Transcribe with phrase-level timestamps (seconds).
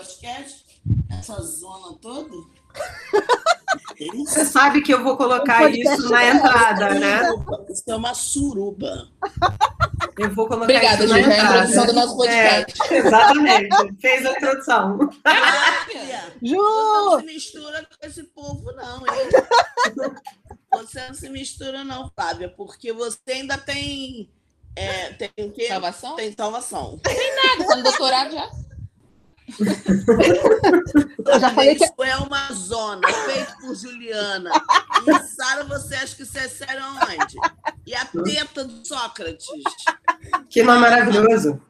[0.00, 0.64] podcast?
[1.10, 2.30] Essa zona toda?
[4.16, 7.20] Você sabe que eu vou colocar isso na entrada, né?
[7.68, 9.08] Isso é uma suruba.
[10.18, 11.58] Eu vou colocar Obrigada, isso na Ju, é a entrada.
[11.58, 12.82] introdução do nosso podcast.
[12.82, 13.96] É, exatamente.
[14.00, 14.98] Fez a introdução.
[16.42, 16.56] Ju!
[16.56, 20.22] Você não se mistura com esse povo, não, hein?
[20.72, 24.30] Você não se mistura, não, Flávia, porque você ainda tem.
[24.74, 25.68] É, tem o quê?
[25.68, 26.16] Salvação?
[26.16, 27.00] Tem salvação.
[27.04, 28.50] Nada, tá no doutorado já.
[31.26, 34.50] Eu já falei que Isso é uma zona feita por Juliana.
[35.06, 37.36] E Sara, você acha que isso é sério aonde?
[37.86, 39.46] E a teta do Sócrates?
[40.48, 41.60] Que nome maravilhoso.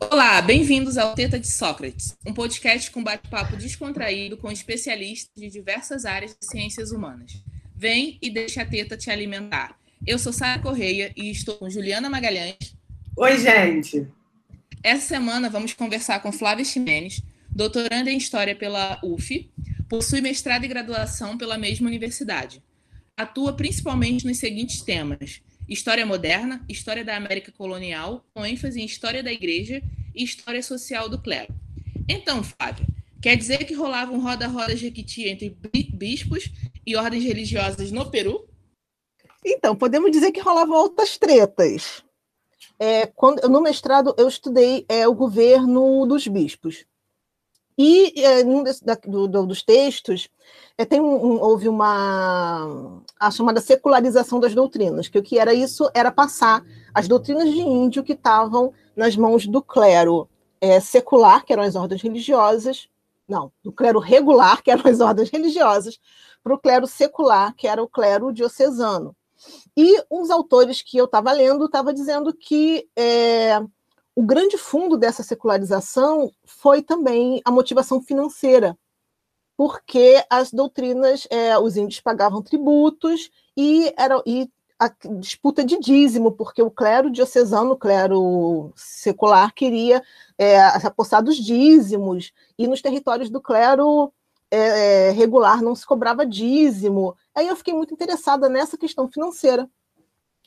[0.00, 6.04] Olá, bem-vindos ao Teta de Sócrates, um podcast com bate-papo descontraído com especialistas de diversas
[6.04, 7.32] áreas de ciências humanas.
[7.76, 9.76] Vem e deixa a teta te alimentar.
[10.06, 12.56] Eu sou Sara Correia e estou com Juliana Magalhães.
[13.16, 14.08] Oi, gente.
[14.82, 19.50] Essa semana vamos conversar com Flávia Ximenes, doutoranda em História pela UF,
[19.88, 22.62] possui mestrado e graduação pela mesma universidade.
[23.16, 29.22] Atua principalmente nos seguintes temas: História moderna, História da América colonial, com ênfase em História
[29.22, 29.82] da Igreja
[30.14, 31.54] e História social do clero.
[32.08, 32.86] Então, Flávia,
[33.20, 36.50] quer dizer que rolava um roda-roda jequiti entre bi- bispos
[36.86, 38.48] e ordens religiosas no Peru?
[39.44, 42.02] Então, podemos dizer que rolavam outras tretas.
[42.78, 46.84] É, quando, no mestrado, eu estudei é, o governo dos bispos.
[47.78, 50.28] E é, num desse- da- do- do- dos textos,
[50.76, 55.54] é, tem um- um- houve uma a chamada secularização das doutrinas, que o que era
[55.54, 60.28] isso era passar as doutrinas de índio que estavam nas mãos do clero
[60.60, 62.86] é, secular, que eram as ordens religiosas,
[63.26, 65.98] não, do clero regular, que eram as ordens religiosas,
[66.42, 69.16] para o clero secular, que era o clero diocesano.
[69.76, 73.60] E uns autores que eu estava lendo estavam dizendo que é,
[74.14, 78.76] o grande fundo dessa secularização foi também a motivação financeira,
[79.56, 86.32] porque as doutrinas, é, os índios pagavam tributos e, era, e a disputa de dízimo,
[86.32, 90.02] porque o clero diocesano, o clero secular, queria
[90.38, 94.10] é, apostar dos dízimos, e nos territórios do clero
[94.50, 97.16] é, regular não se cobrava dízimo.
[97.40, 99.66] Aí eu fiquei muito interessada nessa questão financeira.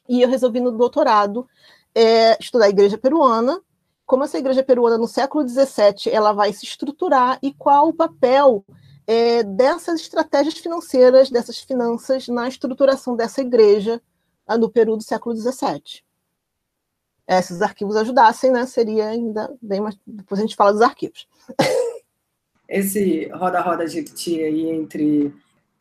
[0.08, 1.48] E eu resolvi no doutorado
[1.96, 3.60] é, estudar a igreja peruana,
[4.06, 8.64] como essa igreja peruana no século XVII ela vai se estruturar e qual o papel
[9.08, 14.00] é, dessas estratégias financeiras, dessas finanças na estruturação dessa igreja
[14.46, 16.04] ah, no Peru do século XVII.
[17.26, 19.98] É, se os arquivos ajudassem, né, seria ainda bem mais.
[20.06, 21.28] Depois a gente fala dos arquivos.
[22.70, 25.34] Esse roda-roda jequiti aí entre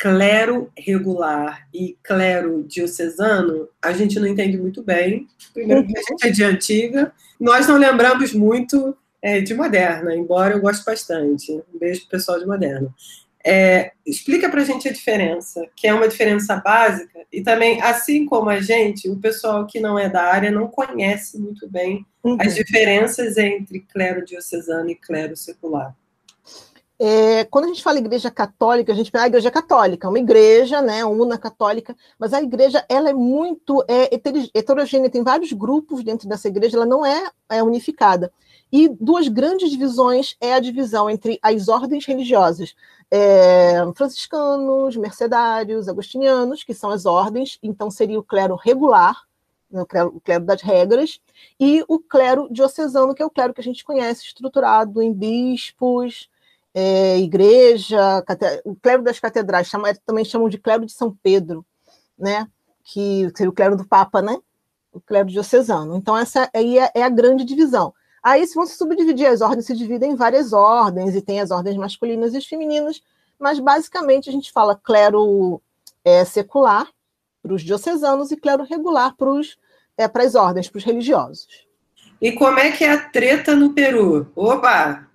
[0.02, 5.28] clero regular e clero diocesano, a gente não entende muito bem.
[5.54, 7.12] Primeiro, que a gente é de antiga.
[7.38, 11.52] Nós não lembramos muito é, de moderna, embora eu goste bastante.
[11.72, 12.92] Um beijo pro pessoal de moderna.
[13.46, 18.26] É, explica para a gente a diferença, que é uma diferença básica, e também, assim
[18.26, 22.36] como a gente, o pessoal que não é da área não conhece muito bem Uhum.
[22.40, 25.94] as diferenças entre clero diocesano e clero secular.
[27.04, 30.80] É, quando a gente fala igreja católica, a gente pensa a igreja católica, uma igreja,
[30.80, 36.04] né, una católica, mas a igreja ela é muito é, hetero- heterogênea, tem vários grupos
[36.04, 38.32] dentro dessa igreja, ela não é, é unificada.
[38.70, 42.72] E duas grandes divisões é a divisão entre as ordens religiosas,
[43.10, 49.24] é, franciscanos, mercedários, agostinianos, que são as ordens, então seria o clero regular,
[49.68, 51.20] né, o clero, o clero das regras,
[51.58, 56.30] e o clero diocesano, que é o clero que a gente conhece, estruturado em bispos,
[56.74, 58.24] é, igreja,
[58.64, 61.64] o clero das catedrais, chama- também chamam de clero de São Pedro,
[62.18, 62.46] né?
[62.84, 64.38] Que seria o clero do Papa, né?
[64.92, 65.96] O clero diocesano.
[65.96, 67.94] Então, essa aí é, é a grande divisão.
[68.22, 71.50] Aí se vão se subdividir, as ordens se dividem em várias ordens, e tem as
[71.50, 73.02] ordens masculinas e as femininas,
[73.38, 75.60] mas basicamente a gente fala clero
[76.04, 76.88] é, secular
[77.42, 79.56] para os diocesanos e clero regular para os
[79.98, 81.46] é, para as ordens, para os religiosos.
[82.20, 84.30] E como é que é a treta no Peru?
[84.34, 85.08] Opa!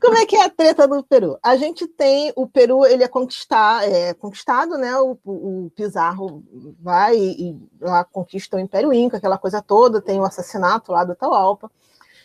[0.00, 1.38] Como é que é a treta do Peru?
[1.42, 4.98] A gente tem o Peru, ele é, conquistar, é conquistado, né?
[4.98, 6.42] O, o Pizarro
[6.80, 11.04] vai e, e lá conquista o Império Inca, aquela coisa toda, tem o assassinato lá
[11.04, 11.70] do Atahualpa.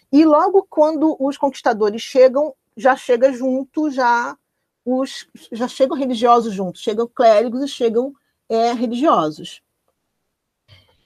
[0.09, 4.37] E logo quando os conquistadores chegam, já chega junto, já
[4.85, 8.13] os já chegam religiosos juntos, chegam clérigos e chegam
[8.47, 9.61] é, religiosos.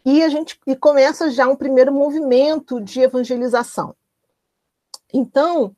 [0.05, 3.95] E a gente e começa já um primeiro movimento de evangelização.
[5.11, 5.75] Então,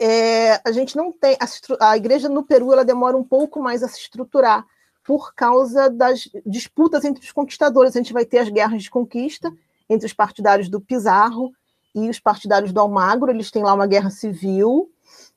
[0.00, 3.82] é, a gente não tem a, a igreja no Peru ela demora um pouco mais
[3.82, 4.66] a se estruturar
[5.04, 7.94] por causa das disputas entre os conquistadores.
[7.94, 9.52] A gente vai ter as guerras de conquista
[9.88, 11.52] entre os partidários do Pizarro
[11.94, 14.90] e os partidários do Almagro, eles têm lá uma guerra civil,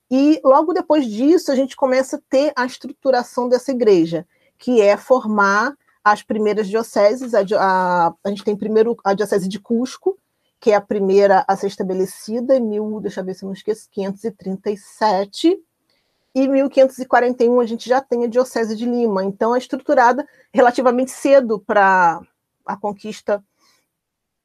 [0.09, 4.25] e logo depois disso a gente começa a ter a estruturação dessa igreja,
[4.57, 7.33] que é formar as primeiras dioceses.
[7.35, 10.17] A, a, a gente tem primeiro a diocese de Cusco,
[10.59, 13.53] que é a primeira a ser estabelecida em mil, deixa eu ver se eu não
[13.53, 15.57] esqueço, 537,
[16.33, 19.23] e 1541 a gente já tem a diocese de Lima.
[19.23, 22.21] Então é estruturada relativamente cedo para
[22.63, 23.43] a conquista.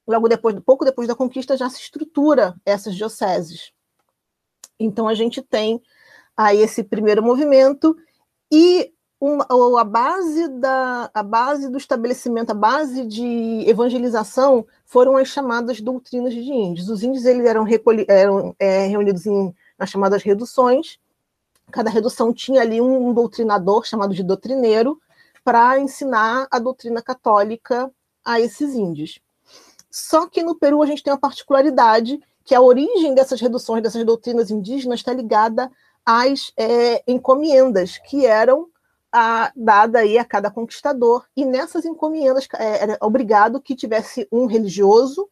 [0.07, 3.71] Logo depois, pouco depois da conquista, já se estrutura essas dioceses.
[4.79, 5.81] Então a gente tem
[6.35, 7.95] aí esse primeiro movimento
[8.51, 8.91] e
[9.77, 16.33] a base da a base do estabelecimento, a base de evangelização foram as chamadas doutrinas
[16.33, 16.89] de índios.
[16.89, 20.99] Os índios eles eram, recolhi, eram é, reunidos em nas chamadas reduções.
[21.71, 24.99] Cada redução tinha ali um, um doutrinador chamado de doutrineiro
[25.43, 27.91] para ensinar a doutrina católica
[28.23, 29.19] a esses índios.
[29.89, 34.05] Só que no Peru a gente tem uma particularidade que a origem dessas reduções, dessas
[34.05, 35.71] doutrinas indígenas, está ligada
[36.05, 38.67] às é, encomendas que eram
[39.13, 41.25] a, dada aí a cada conquistador.
[41.37, 45.29] E nessas encomendas é, era obrigado que tivesse um religioso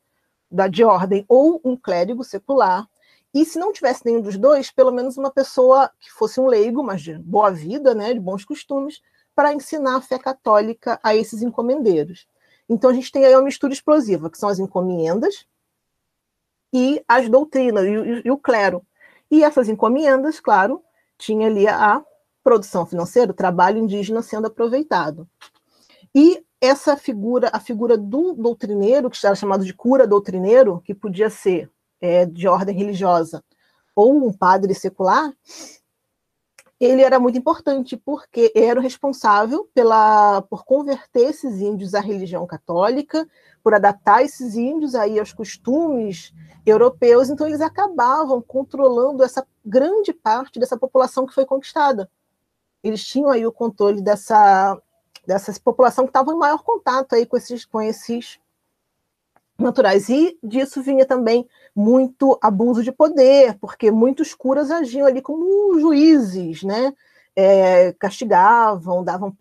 [0.50, 2.88] da, de ordem ou um clérigo secular.
[3.34, 6.84] E se não tivesse nenhum dos dois, pelo menos uma pessoa que fosse um leigo,
[6.84, 9.02] mas de boa vida, né, de bons costumes,
[9.34, 12.28] para ensinar a fé católica a esses encomendeiros.
[12.70, 15.48] Então a gente tem aí uma mistura explosiva, que são as encomendas,
[16.74, 18.86] e as doutrinas, e, e o clero.
[19.30, 20.84] E essas encomendas, claro,
[21.18, 22.04] tinha ali a
[22.44, 25.28] produção financeira, o trabalho indígena sendo aproveitado.
[26.14, 31.30] E essa figura, a figura do doutrineiro, que era chamado de cura doutrineiro, que podia
[31.30, 33.44] ser é, de ordem religiosa
[33.96, 35.32] ou um padre secular,
[36.80, 42.46] ele era muito importante porque era o responsável pela, por converter esses índios à religião
[42.48, 43.28] católica,
[43.64, 46.34] por adaptar esses índios aí aos costumes
[46.66, 52.10] europeus, então eles acabavam controlando essa grande parte dessa população que foi conquistada.
[52.84, 54.80] Eles tinham aí o controle dessa,
[55.26, 58.40] dessa população que estava em maior contato aí com esses, com esses
[59.58, 60.10] naturais.
[60.10, 66.64] E disso vinha também muito abuso de poder, porque muitos curas agiam ali como juízes,
[66.64, 66.94] né?
[67.34, 69.34] É, castigavam, davam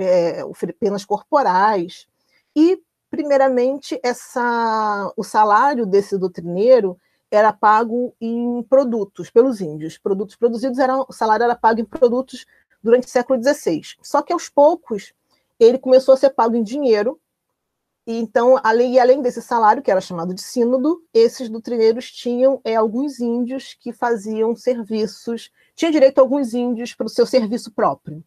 [0.79, 2.07] penas corporais.
[2.55, 6.97] E primeiramente, essa, o salário desse doutrineiro
[7.31, 9.99] era pago em produtos pelos índios.
[9.99, 12.47] Produtos produzidos eram, o salário era pago em produtos
[12.83, 13.83] durante o século XVI.
[14.03, 15.13] Só que aos poucos
[15.59, 17.21] ele começou a ser pago em dinheiro.
[18.07, 22.75] E então, além, além desse salário, que era chamado de sínodo, esses doutrineiros tinham é,
[22.75, 28.25] alguns índios que faziam serviços, tinha direito a alguns índios para o seu serviço próprio.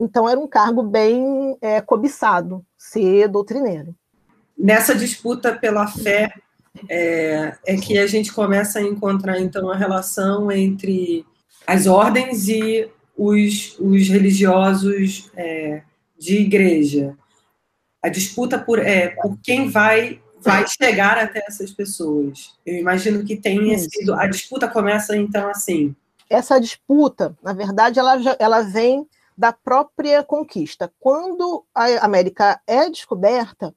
[0.00, 3.94] Então era um cargo bem é, cobiçado ser doutrineiro.
[4.56, 6.32] Nessa disputa pela fé
[6.88, 11.24] é, é, que a gente começa a encontrar então a relação entre
[11.66, 12.88] as ordens e
[13.18, 15.82] os, os religiosos é,
[16.16, 17.16] de igreja.
[18.00, 22.54] A disputa por, é, por quem vai vai chegar até essas pessoas.
[22.64, 24.14] Eu imagino que tenha sido.
[24.14, 25.94] A disputa começa então assim.
[26.30, 29.04] Essa disputa, na verdade, ela, ela vem
[29.36, 30.92] da própria conquista.
[31.00, 33.74] Quando a América é descoberta,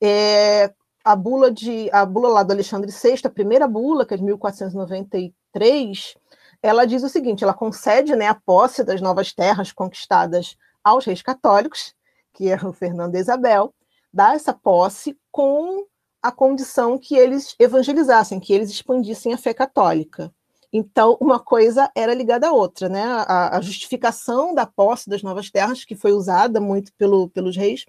[0.00, 0.72] é,
[1.04, 4.22] a bula de a bula lá do Alexandre VI, a primeira bula, que é de
[4.22, 6.14] 1493,
[6.62, 11.22] ela diz o seguinte: ela concede né, a posse das novas terras conquistadas aos reis
[11.22, 11.94] católicos,
[12.32, 13.74] que é o Fernando e Isabel,
[14.12, 15.86] dá essa posse com
[16.22, 20.32] a condição que eles evangelizassem, que eles expandissem a fé católica.
[20.72, 23.02] Então, uma coisa era ligada à outra, né?
[23.02, 27.86] A, a, justificação da posse das novas terras, que foi usada muito pelo, pelos reis,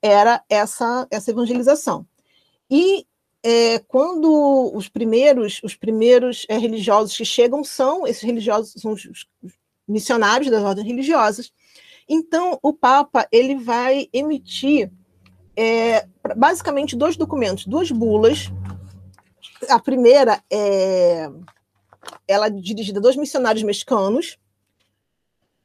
[0.00, 2.06] era essa, essa evangelização.
[2.70, 3.06] E
[3.44, 9.04] é, quando os primeiros, os primeiros é, religiosos que chegam são esses religiosos, são os,
[9.04, 9.26] os
[9.86, 11.52] missionários das ordens religiosas.
[12.08, 14.90] Então, o Papa ele vai emitir
[15.54, 18.50] é, basicamente dois documentos, duas bulas.
[19.68, 21.30] A primeira é
[22.26, 24.38] ela é dirigida a dois missionários mexicanos,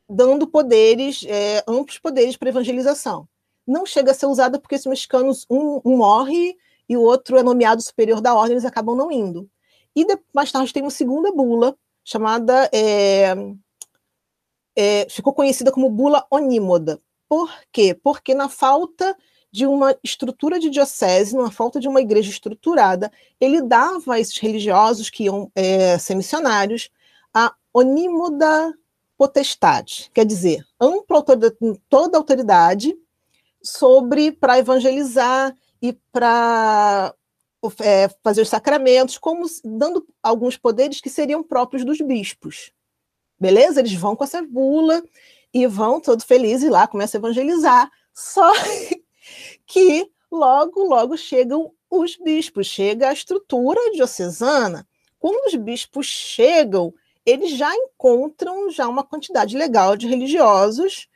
[0.08, 3.28] dando poderes, é, amplos poderes para evangelização.
[3.66, 6.58] Não chega a ser usada porque esses mexicanos, um, um, morre
[6.90, 9.50] e o outro é nomeado superior da ordem, eles acabam não indo.
[9.96, 12.70] E de, mais tarde tem uma segunda bula, chamada.
[12.74, 13.36] É,
[14.76, 17.00] é, ficou conhecida como bula onímoda.
[17.28, 17.94] Por quê?
[17.94, 19.16] Porque na falta
[19.52, 24.38] de uma estrutura de diocese, numa falta de uma igreja estruturada, ele dava a esses
[24.38, 26.90] religiosos que iam é, ser missionários
[27.34, 28.74] a onímoda
[29.18, 31.58] potestade, quer dizer, ampla autoridade,
[31.90, 32.98] toda autoridade
[33.62, 37.14] sobre para evangelizar e para
[37.82, 42.72] é, fazer os sacramentos, como dando alguns poderes que seriam próprios dos bispos.
[43.40, 43.80] Beleza?
[43.80, 45.02] Eles vão com essa bula
[45.54, 47.92] e vão todo felizes lá, começam a evangelizar.
[48.14, 48.52] Só
[49.66, 54.88] que logo, logo chegam os bispos, chega a estrutura diocesana.
[55.18, 56.94] Quando os bispos chegam,
[57.26, 61.08] eles já encontram já uma quantidade legal de religiosos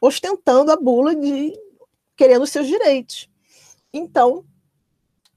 [0.00, 1.52] ostentando a bula de
[2.16, 3.29] querendo os seus direitos.
[3.92, 4.44] Então,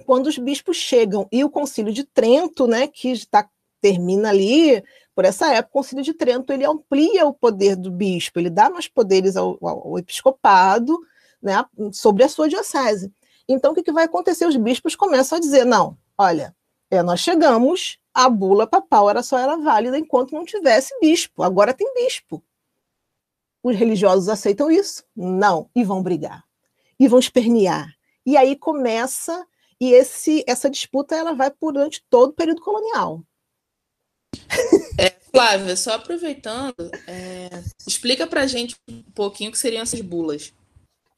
[0.05, 3.49] quando os bispos chegam e o Concílio de Trento, né, que está
[3.81, 4.81] termina ali
[5.13, 8.69] por essa época, o Concílio de Trento ele amplia o poder do bispo, ele dá
[8.69, 10.97] mais poderes ao, ao episcopado,
[11.41, 13.11] né, sobre a sua diocese.
[13.47, 14.45] Então, o que, que vai acontecer?
[14.45, 16.55] Os bispos começam a dizer: não, olha,
[16.89, 21.43] é, nós chegamos, a bula papal era só era válida enquanto não tivesse bispo.
[21.43, 22.41] Agora tem bispo.
[23.61, 25.03] Os religiosos aceitam isso?
[25.15, 26.43] Não, e vão brigar,
[26.99, 27.93] e vão espernear.
[28.25, 29.45] E aí começa,
[29.79, 33.21] e esse, essa disputa ela vai por durante todo o período colonial.
[34.97, 37.49] É, Flávia, só aproveitando, é,
[37.87, 40.53] explica para gente um pouquinho o que seriam essas bulas.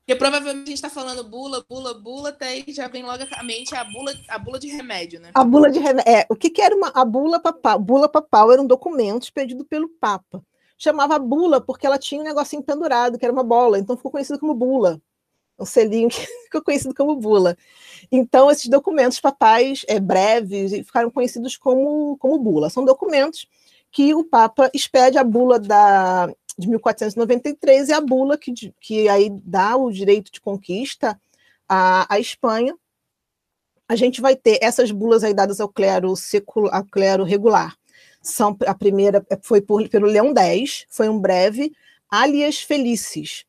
[0.06, 3.44] Porque provavelmente a gente está falando bula, bula, bula, até aí já vem logo à
[3.44, 5.32] mente a bula, a bula de remédio, né?
[5.34, 6.12] A bula de remédio.
[6.12, 7.80] É, o que, que era uma, a bula papal?
[7.80, 10.44] Bula papal era um documento expedido pelo Papa.
[10.78, 14.38] Chamava bula porque ela tinha um negocinho pendurado, que era uma bola, então ficou conhecido
[14.38, 15.02] como bula.
[15.58, 17.58] Um selinho que ficou conhecido como bula.
[18.12, 22.70] Então, esses documentos papais é, breves ficaram conhecidos como, como bula.
[22.70, 23.48] São documentos
[23.92, 29.30] que o Papa expede a bula da, de 1493 e a bula que, que aí
[29.30, 31.20] dá o direito de conquista
[31.68, 32.76] à, à Espanha.
[33.88, 37.78] A gente vai ter essas bulas aí dadas ao clero, secular, ao clero regular.
[38.22, 41.72] São, a primeira foi por, pelo Leão X, foi um breve,
[42.10, 43.46] alias Felicis,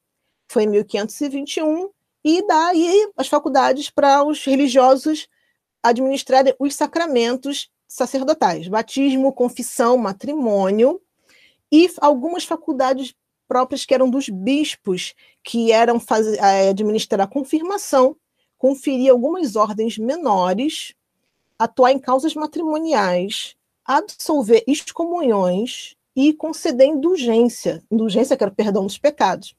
[0.49, 1.91] foi em 1521,
[2.27, 5.29] e daí as faculdades para os religiosos
[5.81, 11.01] administrarem os sacramentos sacerdotais, batismo, confissão, matrimônio,
[11.71, 13.15] e algumas faculdades
[13.47, 15.15] próprias que eram dos bispos,
[15.45, 18.17] que eram fazer, eh, administrar a confirmação,
[18.59, 20.95] conferir algumas ordens menores,
[21.57, 23.55] atuar em causas matrimoniais,
[23.85, 29.55] absolver excomunhões e conceder indulgência, indulgência que era o perdão dos pecados.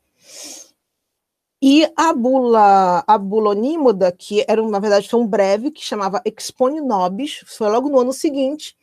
[1.61, 6.21] E a bula, a bula onímoda, que era, na verdade, foi um breve, que chamava
[6.23, 8.77] Expone Nobis, foi logo no ano seguinte,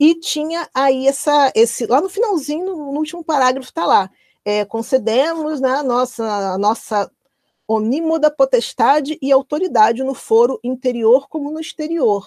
[0.00, 4.10] e tinha aí essa, esse, lá no finalzinho, no, no último parágrafo está lá,
[4.44, 7.10] é, concedemos né, a nossa, a nossa
[7.68, 12.26] onímoda potestade e autoridade no foro interior como no exterior.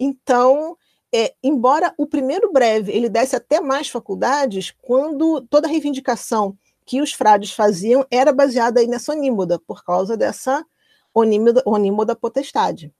[0.00, 0.76] Então,
[1.14, 6.56] é, embora o primeiro breve ele desse até mais faculdades, quando toda reivindicação
[6.92, 10.62] que os frades faziam era baseada aí nessa onímoda, por causa dessa
[11.14, 12.92] onímoda, onímoda potestade.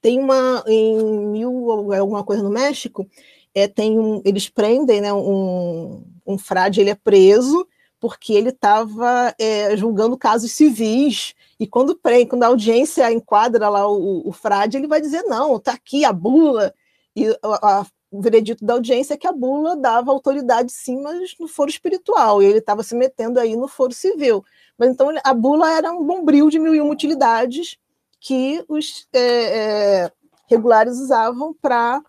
[0.00, 3.04] Tem uma, em mil, alguma coisa no México,
[3.52, 7.66] é, tem um, eles prendem né, um, um frade, ele é preso
[7.98, 11.98] porque ele estava é, julgando casos civis, e quando,
[12.28, 16.12] quando a audiência enquadra lá o, o frade, ele vai dizer, não, está aqui a
[16.12, 16.72] bula,
[17.16, 21.34] e a, a, o veredito da audiência é que a bula dava autoridade sim, mas
[21.40, 24.44] no foro espiritual, e ele estava se metendo aí no foro civil.
[24.78, 27.76] Mas então a bula era um bombril de mil e uma utilidades,
[28.20, 30.12] que os é, é,
[30.46, 32.00] regulares usavam para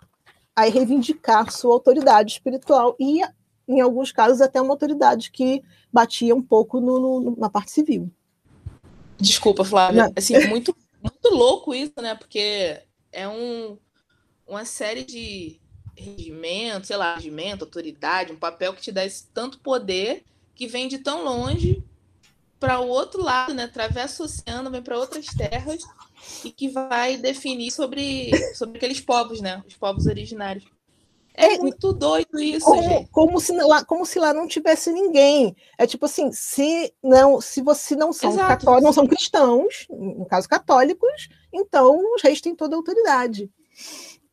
[0.71, 3.21] reivindicar sua autoridade espiritual e,
[3.67, 8.11] em alguns casos, até uma autoridade que batia um pouco no, no, na parte civil.
[9.17, 10.13] Desculpa, Flávia.
[10.15, 12.13] Assim, muito, muito louco isso, né?
[12.13, 12.79] Porque
[13.11, 13.77] é um,
[14.47, 15.59] uma série de
[15.95, 20.23] regimento, sei lá, regimento, autoridade, um papel que te dá esse tanto poder
[20.53, 21.83] que vem de tão longe
[22.59, 23.63] para o outro lado, né?
[23.65, 25.83] Atravessa o oceano, vem para outras terras
[26.43, 29.63] e que vai definir sobre, sobre aqueles povos, né?
[29.67, 30.65] Os povos originários.
[31.37, 33.09] É, é muito doido isso, como, gente.
[33.11, 35.53] Como se, lá, como se lá não tivesse ninguém.
[35.77, 40.47] É tipo assim, se não, se você não são católicos, não são cristãos, no caso
[40.47, 43.51] católicos, então os reis têm toda a autoridade.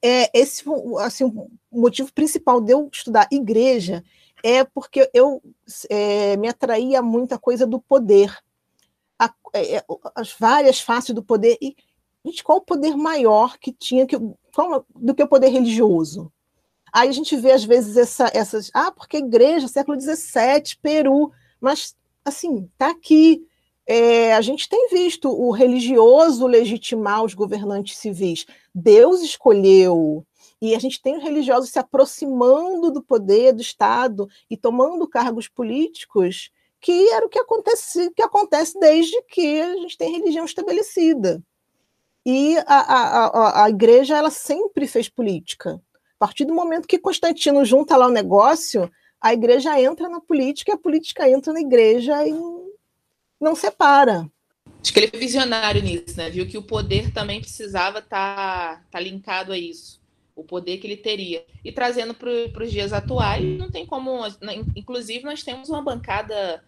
[0.02, 0.64] É, esse
[0.98, 4.02] assim, o motivo principal de eu estudar igreja
[4.42, 5.40] é porque eu
[5.88, 8.36] é, me atraía muita coisa do poder
[9.22, 11.56] a, é, é as várias faces do poder.
[11.60, 11.76] E,
[12.24, 14.16] gente, qual o poder maior que tinha que,
[14.54, 16.32] qual, do que o poder religioso?
[16.92, 18.70] Aí a gente vê, às vezes, essa, essas.
[18.74, 21.32] Ah, porque igreja, século XVII, Peru.
[21.60, 23.46] Mas, assim, está aqui.
[23.86, 28.46] É, a gente tem visto o religioso legitimar os governantes civis.
[28.74, 30.24] Deus escolheu.
[30.60, 35.48] E a gente tem os religiosos se aproximando do poder do Estado e tomando cargos
[35.48, 41.40] políticos que era o que acontece, que acontece desde que a gente tem religião estabelecida.
[42.26, 45.80] E a, a, a, a igreja ela sempre fez política.
[46.16, 50.72] A partir do momento que Constantino junta lá o negócio, a igreja entra na política
[50.72, 52.32] e a política entra na igreja e
[53.42, 54.30] não separa.
[54.80, 56.30] Acho que ele é visionário nisso, né?
[56.30, 60.00] Viu que o poder também precisava estar tá, tá linkado a isso.
[60.34, 61.44] O poder que ele teria.
[61.64, 64.26] E trazendo para os dias atuais, não tem como.
[64.40, 64.64] Né?
[64.74, 66.64] Inclusive, nós temos uma bancada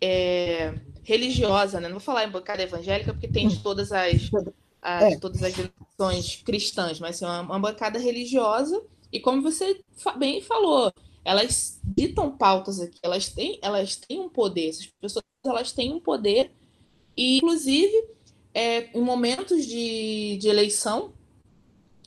[0.00, 1.88] é, religiosa, né?
[1.88, 4.30] Não vou falar em bancada evangélica, porque tem de todas as,
[4.82, 5.18] as é.
[5.18, 8.80] todas as religiões cristãs, mas é uma, uma bancada religiosa.
[9.10, 9.80] E como você
[10.16, 10.92] bem falou,
[11.24, 16.00] elas ditam pautas aqui, elas têm, elas têm um poder, essas pessoas elas têm um
[16.00, 16.52] poder,
[17.16, 18.08] e inclusive
[18.54, 21.12] é, em momentos de, de eleição,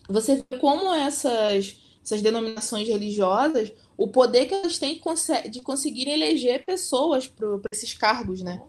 [0.08, 5.02] você vê como essas, essas denominações religiosas, o poder que elas têm
[5.50, 8.62] de conseguir eleger pessoas para esses cargos, né?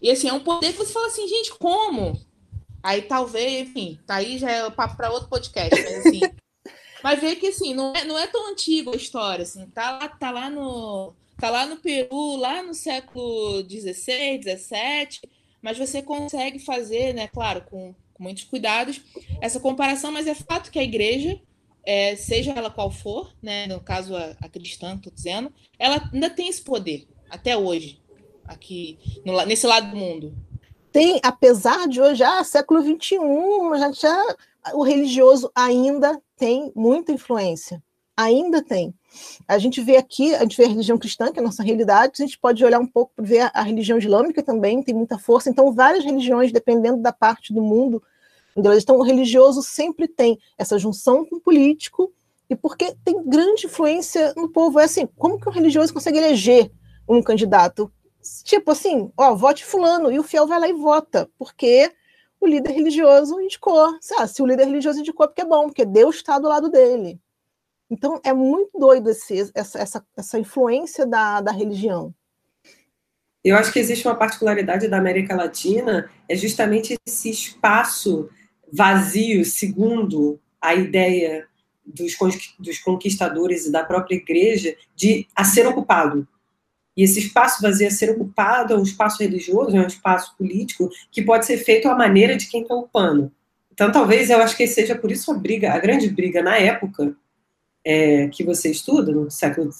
[0.00, 2.20] E assim, é um poder que você fala assim, gente, como?
[2.82, 6.20] Aí talvez, enfim, tá aí já é papo para outro podcast, mas assim.
[7.02, 10.08] Mas ver que assim, não é, não é tão antiga a história, assim, tá lá,
[10.08, 11.14] tá lá no.
[11.38, 15.20] Tá lá no Peru, lá no século XVI, XVII,
[15.60, 19.02] mas você consegue fazer, né, claro, com, com muitos cuidados,
[19.42, 21.38] essa comparação, mas é fato que a igreja,
[21.84, 26.30] é, seja ela qual for, né, no caso a, a cristã, estou dizendo, ela ainda
[26.30, 28.00] tem esse poder, até hoje,
[28.46, 30.34] aqui, no, nesse lado do mundo
[30.96, 33.18] tem, apesar de hoje, ah, século XXI,
[33.78, 34.36] já, já,
[34.74, 37.82] o religioso ainda tem muita influência.
[38.16, 38.94] Ainda tem.
[39.46, 42.14] A gente vê aqui, a gente vê a religião cristã, que é a nossa realidade,
[42.18, 45.50] a gente pode olhar um pouco para ver a religião islâmica também, tem muita força.
[45.50, 48.02] Então, várias religiões, dependendo da parte do mundo
[48.74, 52.10] estão, o religioso sempre tem essa junção com o político,
[52.48, 54.80] e porque tem grande influência no povo.
[54.80, 56.70] É assim, como que o religioso consegue eleger
[57.06, 57.92] um candidato?
[58.42, 61.92] tipo assim, ó, vote fulano, e o fiel vai lá e vota, porque
[62.40, 63.98] o líder religioso indicou.
[64.18, 66.70] Ah, se o líder religioso indicou, é porque é bom, porque Deus está do lado
[66.70, 67.20] dele.
[67.90, 72.12] Então, é muito doido esse, essa, essa, essa influência da, da religião.
[73.44, 78.28] Eu acho que existe uma particularidade da América Latina, é justamente esse espaço
[78.72, 81.46] vazio, segundo a ideia
[81.84, 82.16] dos,
[82.58, 86.26] dos conquistadores e da própria igreja, de a ser ocupado.
[86.96, 90.90] E esse espaço vazio a ser ocupado é um espaço religioso, é um espaço político,
[91.12, 93.30] que pode ser feito à maneira de quem está ocupando.
[93.72, 97.14] Então, talvez eu acho que seja por isso a briga, a grande briga na época
[97.84, 99.70] é, que você estuda, no século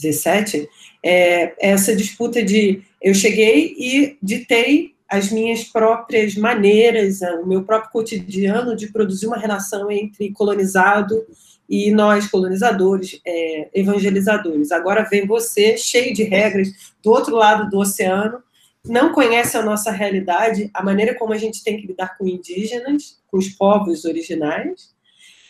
[0.00, 0.66] XVII,
[1.04, 7.92] é essa disputa de eu cheguei e ditei as minhas próprias maneiras, o meu próprio
[7.92, 11.24] cotidiano de produzir uma relação entre colonizado
[11.68, 14.70] e nós, colonizadores, é, evangelizadores.
[14.70, 16.68] Agora vem você, cheio de regras,
[17.02, 18.42] do outro lado do oceano,
[18.84, 23.20] não conhece a nossa realidade, a maneira como a gente tem que lidar com indígenas,
[23.28, 24.94] com os povos originais,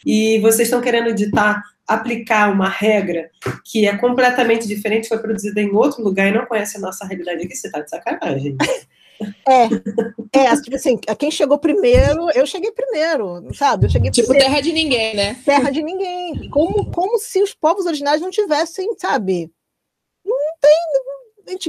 [0.05, 3.31] e vocês estão querendo ditar, aplicar uma regra
[3.65, 7.45] que é completamente diferente, foi produzida em outro lugar e não conhece a nossa realidade
[7.45, 8.57] aqui, você está de sacanagem.
[9.47, 13.87] É, é, tipo assim, quem chegou primeiro, eu cheguei primeiro, sabe?
[13.87, 14.49] Eu cheguei tipo primeiro.
[14.49, 15.35] terra de ninguém, né?
[15.45, 16.51] Terra de ninguém.
[16.51, 19.51] Como, como se os povos originários não tivessem, sabe?
[20.25, 20.77] Não tem.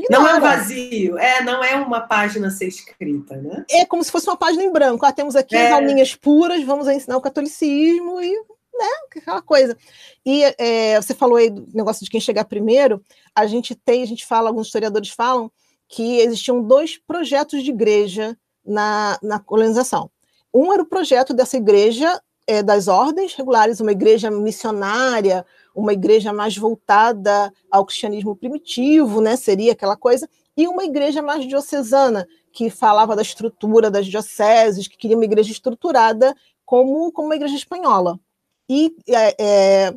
[0.09, 3.63] Não é vazio, é, não é uma página a ser escrita, né?
[3.69, 5.05] É como se fosse uma página em branco.
[5.05, 5.67] Ah, temos aqui é.
[5.67, 8.31] as alminhas puras, vamos ensinar o catolicismo e
[8.77, 9.77] né, aquela coisa.
[10.25, 13.03] E é, você falou aí do negócio de quem chegar primeiro,
[13.35, 15.51] a gente tem, a gente fala, alguns historiadores falam
[15.87, 20.11] que existiam dois projetos de igreja na, na colonização.
[20.53, 25.45] Um era o projeto dessa igreja é, das ordens regulares, uma igreja missionária,
[25.75, 31.45] uma igreja mais voltada ao cristianismo primitivo, né, seria aquela coisa, e uma igreja mais
[31.45, 37.35] diocesana, que falava da estrutura das dioceses, que queria uma igreja estruturada como, como uma
[37.35, 38.19] igreja espanhola.
[38.67, 39.93] E é, é,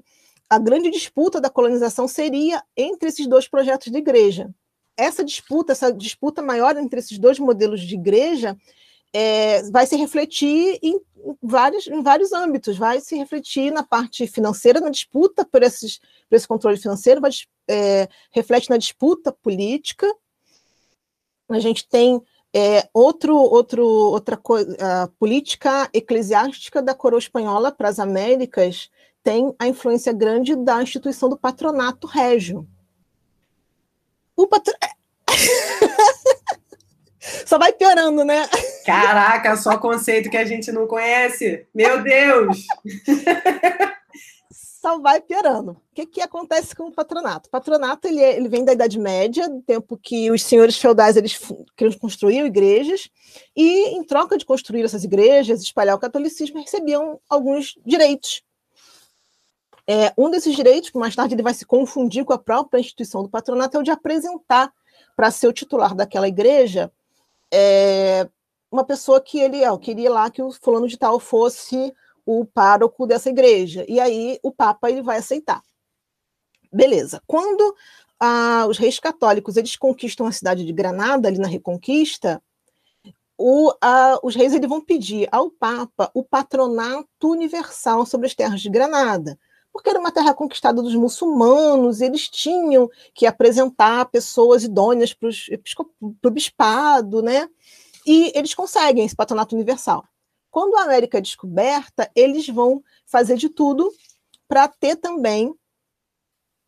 [0.49, 4.53] a grande disputa da colonização seria entre esses dois projetos de igreja
[5.03, 8.57] essa disputa, essa disputa maior entre esses dois modelos de igreja,
[9.13, 11.01] é, vai se refletir em
[11.43, 16.37] vários, em vários âmbitos, vai se refletir na parte financeira, na disputa por, esses, por
[16.37, 17.31] esse controle financeiro, vai,
[17.69, 20.07] é, reflete na disputa política.
[21.49, 22.23] A gente tem
[22.55, 28.91] é, outro, outro, outra coisa, a política eclesiástica da coroa espanhola para as Américas
[29.23, 32.67] tem a influência grande da instituição do patronato régio,
[34.43, 34.75] o patro...
[37.47, 38.49] Só vai piorando, né?
[38.85, 41.67] Caraca, só conceito que a gente não conhece.
[41.75, 42.65] Meu Deus!
[44.81, 45.73] só vai piorando.
[45.73, 47.49] O que, que acontece com o patronato?
[47.49, 51.17] O patronato ele, é, ele vem da Idade Média, do tempo que os senhores feudais
[51.17, 51.39] eles
[52.01, 53.11] construir igrejas,
[53.55, 58.43] e em troca de construir essas igrejas, espalhar o catolicismo, recebiam alguns direitos.
[59.93, 63.25] É, um desses direitos, que mais tarde ele vai se confundir com a própria instituição
[63.25, 64.73] do patronato, é o de apresentar
[65.17, 66.93] para ser o titular daquela igreja
[67.53, 68.29] é,
[68.71, 71.93] uma pessoa que ele ó, queria lá que o fulano de tal fosse
[72.25, 73.85] o pároco dessa igreja.
[73.89, 75.61] E aí o Papa ele vai aceitar.
[76.73, 77.21] Beleza.
[77.27, 77.75] Quando
[78.21, 82.41] ah, os reis católicos eles conquistam a cidade de Granada, ali na Reconquista,
[83.37, 88.61] o, ah, os reis eles vão pedir ao Papa o patronato universal sobre as terras
[88.61, 89.37] de Granada
[89.73, 96.31] porque era uma terra conquistada dos muçulmanos, eles tinham que apresentar pessoas idôneas para o
[96.31, 97.49] bispado, né?
[98.07, 100.05] E eles conseguem esse patronato universal.
[100.51, 103.93] Quando a América é descoberta, eles vão fazer de tudo
[104.49, 105.55] para ter também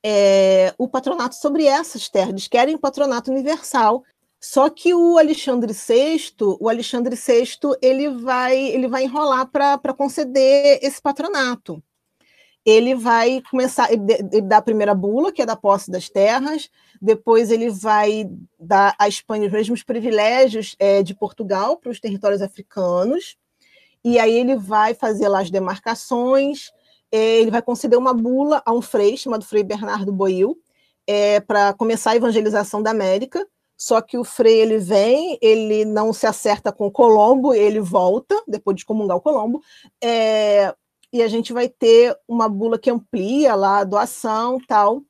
[0.04, 2.30] é, o patronato sobre essas terras.
[2.30, 4.04] Eles querem o patronato universal.
[4.40, 10.80] Só que o Alexandre VI, o Alexandre VI, ele vai, ele vai enrolar para conceder
[10.82, 11.82] esse patronato.
[12.64, 16.70] Ele vai começar, ele, dá a primeira bula, que é da posse das terras,
[17.00, 22.40] depois ele vai dar à Espanha os mesmos privilégios é, de Portugal para os territórios
[22.40, 23.36] africanos,
[24.04, 26.70] e aí ele vai fazer lá as demarcações,
[27.10, 30.56] é, ele vai conceder uma bula a um frei chamado Frei Bernardo Boil,
[31.06, 33.44] é, para começar a evangelização da América,
[33.76, 38.40] só que o Frei ele vem, ele não se acerta com o Colombo, ele volta,
[38.46, 39.60] depois de comungar o Colombo,
[40.00, 40.72] é,
[41.12, 45.02] e a gente vai ter uma bula que amplia lá a doação tal,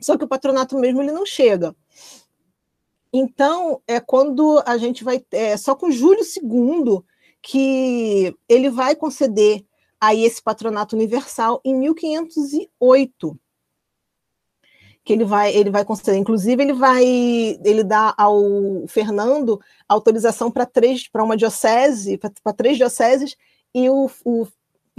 [0.00, 1.74] só que o patronato mesmo ele não chega.
[3.12, 5.24] Então, é quando a gente vai.
[5.32, 7.02] É só com Júlio II
[7.42, 9.64] que ele vai conceder
[10.00, 13.38] aí esse patronato universal em 1508
[15.02, 17.04] que ele vai ele vai conceder inclusive ele vai
[17.64, 23.36] ele dá ao Fernando autorização para três para uma diocese para três dioceses
[23.74, 24.46] e o, o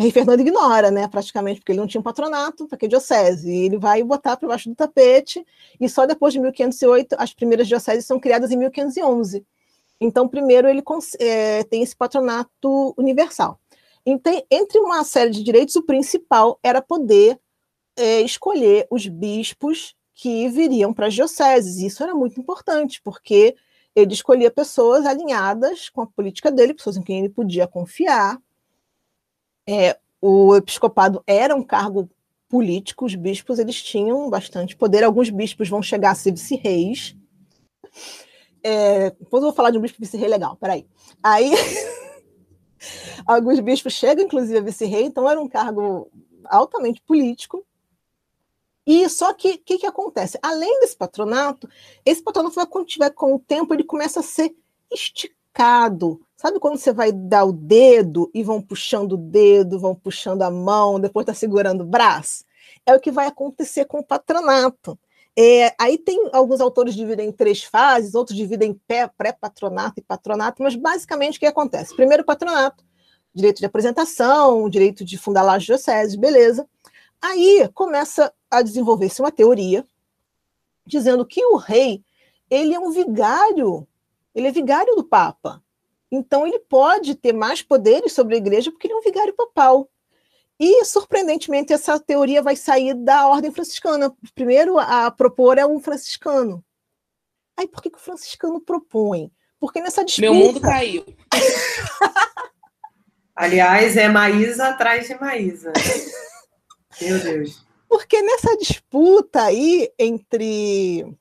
[0.02, 3.52] rei Fernando ignora, né, praticamente, porque ele não tinha um patronato, para que diocese?
[3.52, 5.46] E ele vai botar para baixo do tapete,
[5.80, 9.46] e só depois de 1508 as primeiras dioceses são criadas em 1511.
[10.00, 10.84] Então, primeiro, ele
[11.20, 13.60] é, tem esse patronato universal.
[14.06, 17.40] Então, entre uma série de direitos, o principal era poder
[17.96, 21.78] é, escolher os bispos que viriam para as dioceses.
[21.78, 23.56] Isso era muito importante, porque
[23.96, 28.40] ele escolhia pessoas alinhadas com a política dele, pessoas em quem ele podia confiar.
[29.72, 32.10] É, o episcopado era um cargo
[32.50, 35.02] político, os bispos eles tinham bastante poder.
[35.06, 37.16] Alguns bispos vão chegar a ser vice-reis.
[38.62, 40.86] É, depois eu vou falar de um bispo vice-rei legal, peraí.
[41.24, 41.54] Aí,
[43.26, 46.12] alguns bispos chegam, inclusive, a vice-rei, então era um cargo
[46.44, 47.66] altamente político.
[48.86, 50.38] E só que o que, que, acontece?
[50.42, 51.70] Além desse patronato,
[52.06, 54.54] esse patronato, quando tiver com o tempo, ele começa a ser
[54.92, 56.20] esticado.
[56.42, 60.50] Sabe quando você vai dar o dedo e vão puxando o dedo, vão puxando a
[60.50, 62.44] mão, depois está segurando o braço?
[62.84, 64.98] É o que vai acontecer com o patronato.
[65.38, 70.64] É, aí tem alguns autores dividem em três fases, outros dividem em pré-patronato e patronato,
[70.64, 71.96] mas basicamente o que acontece?
[71.96, 72.84] Primeiro, patronato,
[73.32, 76.68] direito de apresentação, direito de fundar as dioceses, beleza.
[77.22, 79.86] Aí começa a desenvolver-se uma teoria
[80.88, 82.04] dizendo que o rei
[82.50, 83.88] ele é um vigário,
[84.34, 85.62] ele é vigário do Papa.
[86.12, 89.90] Então ele pode ter mais poderes sobre a igreja porque ele é um vigário papal.
[90.60, 94.14] E, surpreendentemente, essa teoria vai sair da ordem franciscana.
[94.36, 96.64] Primeiro a propor é um franciscano.
[97.58, 99.32] Aí, por que, que o franciscano propõe?
[99.60, 100.32] Porque nessa disputa...
[100.32, 101.04] Meu mundo caiu.
[103.36, 105.74] Aliás, é Maísa atrás de Maísa.
[107.02, 107.66] Meu Deus.
[107.90, 111.18] Porque nessa disputa aí entre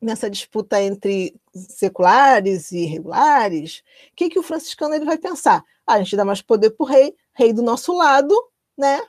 [0.00, 3.82] nessa disputa entre seculares e regulares,
[4.12, 5.64] o que, que o franciscano ele vai pensar?
[5.86, 8.34] Ah, a gente dá mais poder para o rei, rei do nosso lado,
[8.76, 9.00] né?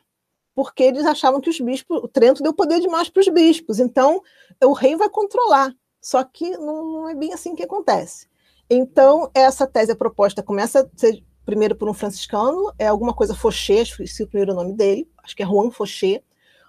[0.56, 4.22] Porque eles achavam que os bispos, o Trento deu poder demais para os bispos, então
[4.64, 5.74] o rei vai controlar.
[6.02, 8.28] Só que não, não, é bem assim que acontece.
[8.70, 13.82] Então, essa tese proposta começa a ser primeiro por um franciscano, é alguma coisa Fauché,
[13.82, 16.22] esqueci o primeiro nome dele, acho que é Juan Fauché,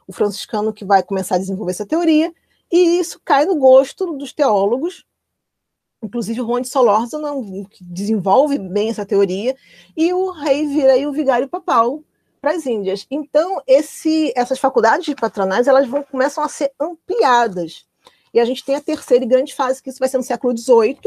[0.07, 2.33] o franciscano que vai começar a desenvolver essa teoria,
[2.71, 5.05] e isso cai no gosto dos teólogos,
[6.03, 9.57] inclusive o Juan de Solórzano, que desenvolve bem essa teoria,
[9.97, 12.03] e o rei vira aí o vigário papal
[12.41, 13.07] para as Índias.
[13.11, 17.87] Então, esse, essas faculdades de patronais elas vão, começam a ser ampliadas.
[18.33, 20.57] E a gente tem a terceira e grande fase, que isso vai ser no século
[20.57, 20.99] XVIII,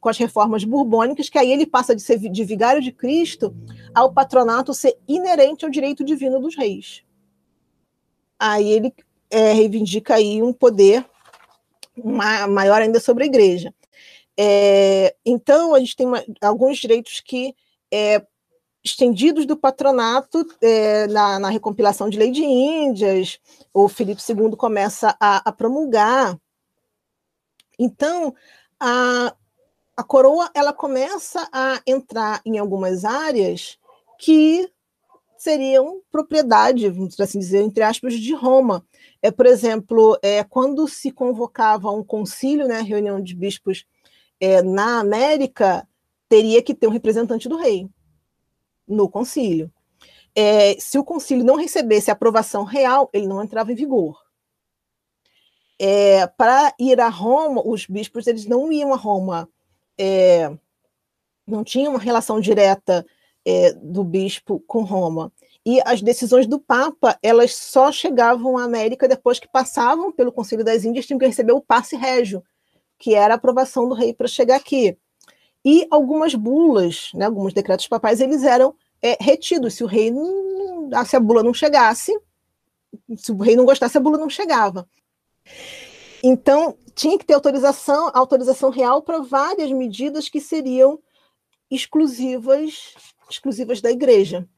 [0.00, 3.56] com as reformas borbônicas, que aí ele passa de ser de vigário de Cristo
[3.94, 7.02] ao patronato ser inerente ao direito divino dos reis.
[8.38, 8.92] aí ele
[9.34, 11.04] é, reivindica aí um poder
[12.48, 13.74] maior ainda sobre a igreja.
[14.38, 17.54] É, então, a gente tem uma, alguns direitos que
[17.92, 18.24] é,
[18.84, 23.40] estendidos do patronato é, na, na, recompilação de lei de Índias,
[23.72, 26.38] o Filipe II começa a, a promulgar.
[27.76, 28.34] Então,
[28.78, 29.34] a,
[29.96, 33.78] a coroa ela começa a entrar em algumas áreas
[34.16, 34.70] que
[35.44, 38.84] seriam propriedade, vamos assim dizer, entre aspas, de Roma.
[39.22, 43.84] É, por exemplo, é, quando se convocava um concílio, né, reunião de bispos
[44.40, 45.86] é, na América,
[46.28, 47.88] teria que ter um representante do rei
[48.88, 49.70] no concílio.
[50.34, 54.18] É, se o concílio não recebesse aprovação real, ele não entrava em vigor.
[55.78, 59.48] É, para ir a Roma, os bispos eles não iam a Roma,
[59.98, 60.50] é,
[61.46, 63.04] não tinha uma relação direta
[63.44, 65.32] é, do bispo com Roma.
[65.66, 70.64] E as decisões do Papa, elas só chegavam à América depois que passavam pelo Concílio
[70.64, 72.42] das Índias, tinham que receber o passe régio,
[72.98, 74.96] que era a aprovação do rei para chegar aqui.
[75.64, 79.74] E algumas bulas, né, alguns decretos papais, eles eram é, retidos.
[79.74, 82.12] Se o rei não, se a bula não chegasse,
[83.16, 84.86] se o rei não gostasse, a bula não chegava.
[86.22, 90.98] Então, tinha que ter autorização, autorização real para várias medidas que seriam
[91.70, 92.94] exclusivas,
[93.28, 94.48] exclusivas da igreja.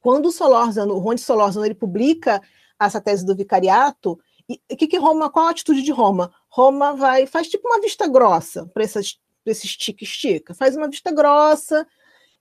[0.00, 2.40] Quando o Solórzano, o Ronde Solórzano, ele publica
[2.78, 4.18] essa tese do vicariato,
[4.48, 6.32] o que, que Roma, qual a atitude de Roma?
[6.48, 11.86] Roma vai, faz tipo uma vista grossa para esse estica-estica, faz uma vista grossa,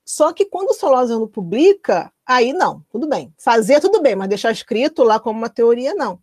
[0.05, 3.33] só que quando o Solórzano publica, aí não, tudo bem.
[3.39, 6.19] Fazer tudo bem, mas deixar escrito lá como uma teoria, não.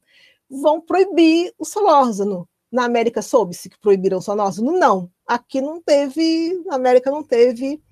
[0.48, 2.48] Vão proibir o Solórzano.
[2.70, 4.70] Na América soube-se que proibiram o Solórzano?
[4.78, 5.10] Não.
[5.26, 7.82] Aqui não teve, na América não teve,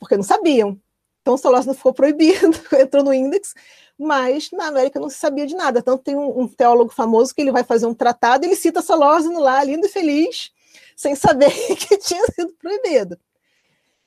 [0.00, 0.80] porque não sabiam.
[1.20, 3.54] Então o Solórzano ficou proibido, entrou no índex,
[3.98, 5.78] mas na América não se sabia de nada.
[5.78, 9.38] Então tem um, um teólogo famoso que ele vai fazer um tratado, ele cita Solórzano
[9.38, 10.50] lá, lindo e feliz,
[10.96, 13.18] sem saber que tinha sido proibido.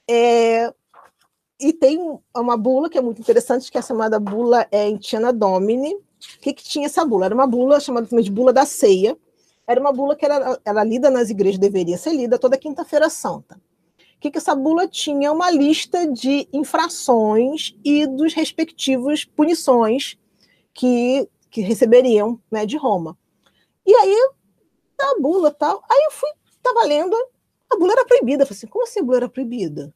[0.09, 0.73] É,
[1.59, 5.93] e tem uma bula que é muito interessante, que é chamada bula é, Entiana Domini.
[5.93, 7.25] O que, que tinha essa bula?
[7.25, 9.17] Era uma bula chamada de bula da ceia.
[9.65, 13.57] Era uma bula que era, era lida nas igrejas, deveria ser lida toda quinta-feira santa.
[14.23, 15.33] Que, que essa bula tinha?
[15.33, 20.17] Uma lista de infrações e dos respectivos punições
[20.73, 23.17] que, que receberiam né, de Roma.
[23.85, 24.29] E aí,
[24.97, 25.83] a bula tal.
[25.91, 27.13] Aí eu fui, estava lendo,
[27.69, 28.43] a bula era proibida.
[28.43, 29.93] Eu falei assim, como assim a bula era proibida?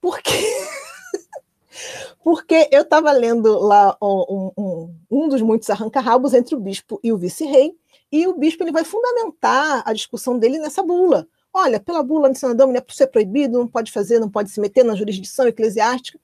[0.00, 0.32] Porque,
[2.24, 7.12] porque eu estava lendo lá um, um, um dos muitos arranca-rabos entre o bispo e
[7.12, 7.72] o vice-rei,
[8.10, 11.28] e o bispo ele vai fundamentar a discussão dele nessa bula.
[11.60, 14.60] Olha, pela bula de Domini é para ser proibido, não pode fazer, não pode se
[14.60, 16.16] meter na jurisdição eclesiástica.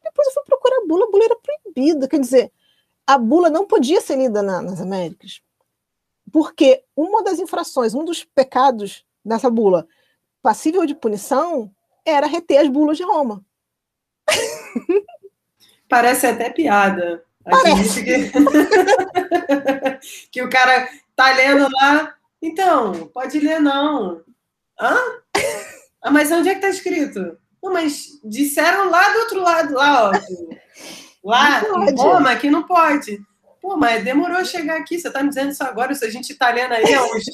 [0.00, 2.06] Depois eu fui procurar a bula, a bula era proibida.
[2.06, 2.52] Quer dizer,
[3.04, 5.42] a bula não podia ser lida na, nas Américas.
[6.30, 9.88] Porque uma das infrações, um dos pecados dessa bula
[10.40, 11.68] passível de punição
[12.04, 13.44] era reter as bulas de Roma.
[15.88, 17.24] Parece até piada.
[17.42, 18.04] Parece.
[18.04, 18.30] Que...
[20.30, 22.14] que o cara tá lendo lá.
[22.40, 24.24] Então, pode ler não.
[24.80, 24.96] Hã?
[26.02, 27.36] Ah, mas onde é que tá escrito?
[27.62, 30.12] Não, mas disseram lá do outro lado, lá, ó.
[31.24, 33.18] Lá em Roma que não pode.
[33.60, 34.96] Pô, mas demorou a chegar aqui.
[34.96, 35.92] Você tá me dizendo isso agora?
[35.92, 37.24] Se a gente tá lendo aí há uns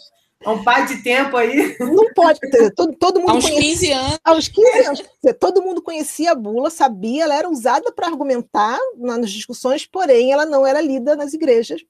[0.45, 1.77] Há um par de tempo aí.
[1.79, 2.41] Não pode,
[2.75, 3.31] todo, todo mundo.
[3.33, 4.21] Aos conhecia, 15 anos.
[4.25, 5.03] Aos 15 anos.
[5.39, 10.45] Todo mundo conhecia a bula, sabia, ela era usada para argumentar nas discussões, porém ela
[10.45, 11.83] não era lida nas igrejas.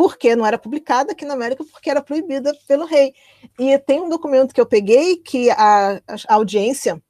[0.00, 3.12] Porque não era publicada aqui na América, porque era proibida pelo rei.
[3.58, 7.02] E tem um documento que eu peguei que a, a audiência,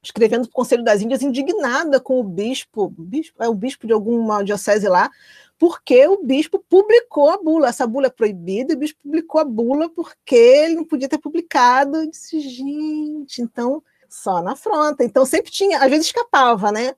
[0.00, 3.92] escrevendo para o Conselho das Índias, indignada com o bispo, bispo, é o bispo de
[3.92, 5.10] alguma diocese lá,
[5.58, 7.70] porque o bispo publicou a bula.
[7.70, 11.18] Essa bula é proibida, e o bispo publicou a bula porque ele não podia ter
[11.18, 11.96] publicado.
[11.96, 15.02] Eu disse, gente, então, só na fronta.
[15.02, 16.94] Então, sempre tinha, às vezes escapava, né?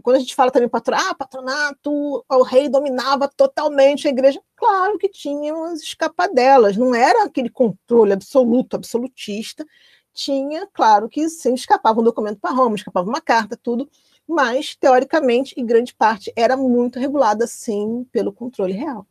[0.00, 4.40] Quando a gente fala também patronato, ah, patronato, o rei dominava totalmente a igreja.
[4.56, 9.64] Claro que tinha umas escapadelas, não era aquele controle absoluto, absolutista.
[10.12, 13.88] Tinha, claro que sim, escapava um documento para Roma, escapava uma carta, tudo
[14.30, 19.04] mas, teoricamente, em grande parte, era muito regulada, sim, pelo controle real.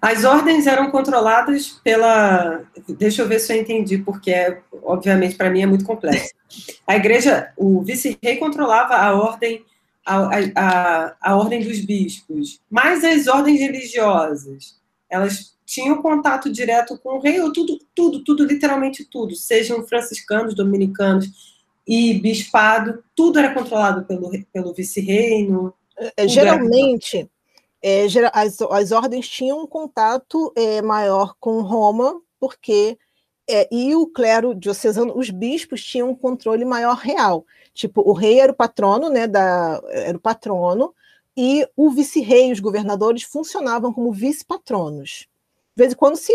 [0.00, 2.64] As ordens eram controladas pela.
[2.88, 6.32] Deixa eu ver se eu entendi, porque, obviamente, para mim é muito complexo.
[6.86, 9.64] A igreja, o vice-rei controlava a ordem,
[10.04, 17.16] a, a, a ordem dos bispos, mas as ordens religiosas, elas tinham contato direto com
[17.16, 21.52] o rei, ou tudo, tudo, tudo, literalmente tudo, sejam franciscanos, dominicanos,
[21.86, 25.74] e bispado, tudo era controlado pelo, pelo vice-reino.
[26.16, 27.28] É, geralmente,
[27.82, 32.96] é, as, as ordens tinham um contato é, maior com Roma, porque
[33.52, 37.44] é, e o clero diocesano, os bispos tinham um controle maior real.
[37.74, 40.94] Tipo, o rei era o patrono, né, da, era o patrono,
[41.36, 45.26] e o vice-rei, os governadores, funcionavam como vice-patronos.
[45.74, 46.32] De vez em quando se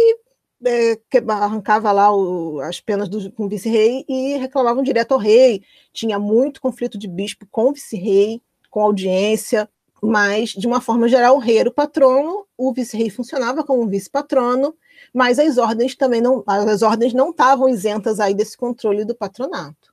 [0.65, 0.99] é,
[1.29, 5.63] arrancava lá o, as penas do, com o vice-rei e reclamavam direto ao rei.
[5.93, 9.69] Tinha muito conflito de bispo com o vice-rei, com audiência,
[10.01, 14.75] mas, de uma forma geral, o rei era o patrono, o vice-rei funcionava como vice-patrono,
[15.17, 19.91] mas as ordens também não, as ordens não estavam isentas aí desse controle do patronato.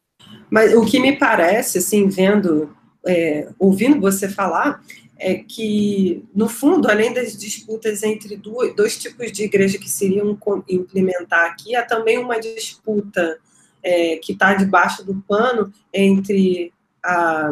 [0.50, 4.82] Mas o que me parece, assim, vendo, é, ouvindo você falar,
[5.18, 10.38] é que, no fundo, além das disputas entre dois, dois tipos de igreja que seriam
[10.68, 13.38] implementar aqui, há também uma disputa
[13.82, 16.70] é, que está debaixo do pano entre
[17.02, 17.50] a,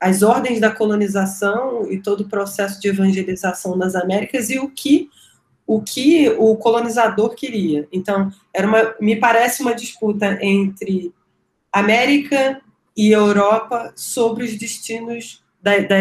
[0.00, 5.10] as ordens da colonização e todo o processo de evangelização nas Américas e o que
[5.68, 7.86] o que o colonizador queria.
[7.92, 11.12] Então, era uma, me parece uma disputa entre
[11.70, 12.62] América
[12.96, 16.00] e Europa sobre os destinos da, da,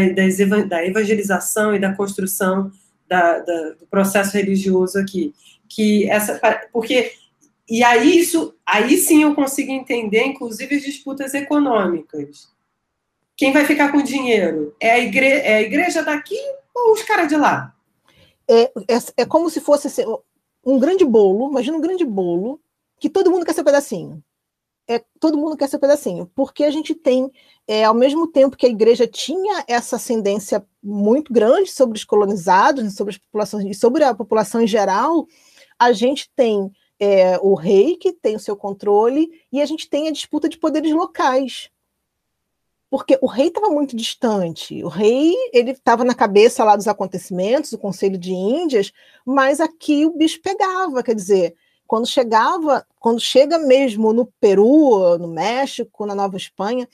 [0.65, 2.71] da evangelização e da construção
[3.09, 5.33] da, da, do processo religioso aqui.
[5.67, 6.39] Que essa,
[6.71, 7.11] porque
[7.69, 12.47] e aí isso, aí sim eu consigo entender, inclusive, as disputas econômicas.
[13.35, 14.73] Quem vai ficar com o dinheiro?
[14.79, 16.39] É a, igre, é a igreja daqui
[16.73, 17.75] ou os caras de lá?
[18.49, 20.03] É, é, é, como se fosse assim,
[20.65, 22.61] um grande bolo, imagina um grande bolo,
[22.99, 24.23] que todo mundo quer ser um pedacinho
[24.87, 27.29] é, todo mundo quer ser pedacinho, porque a gente tem,
[27.67, 32.95] é, ao mesmo tempo que a igreja tinha essa ascendência muito grande sobre os colonizados,
[32.95, 35.27] sobre as populações e sobre a população em geral,
[35.77, 40.07] a gente tem é, o rei que tem o seu controle e a gente tem
[40.07, 41.69] a disputa de poderes locais.
[42.89, 44.83] Porque o rei estava muito distante.
[44.83, 48.93] O rei ele estava na cabeça lá dos acontecimentos, do Conselho de Índias,
[49.25, 55.27] mas aqui o bicho pegava, quer dizer, quando chegava, quando chega mesmo no Peru, no
[55.27, 56.87] México, na Nova Espanha,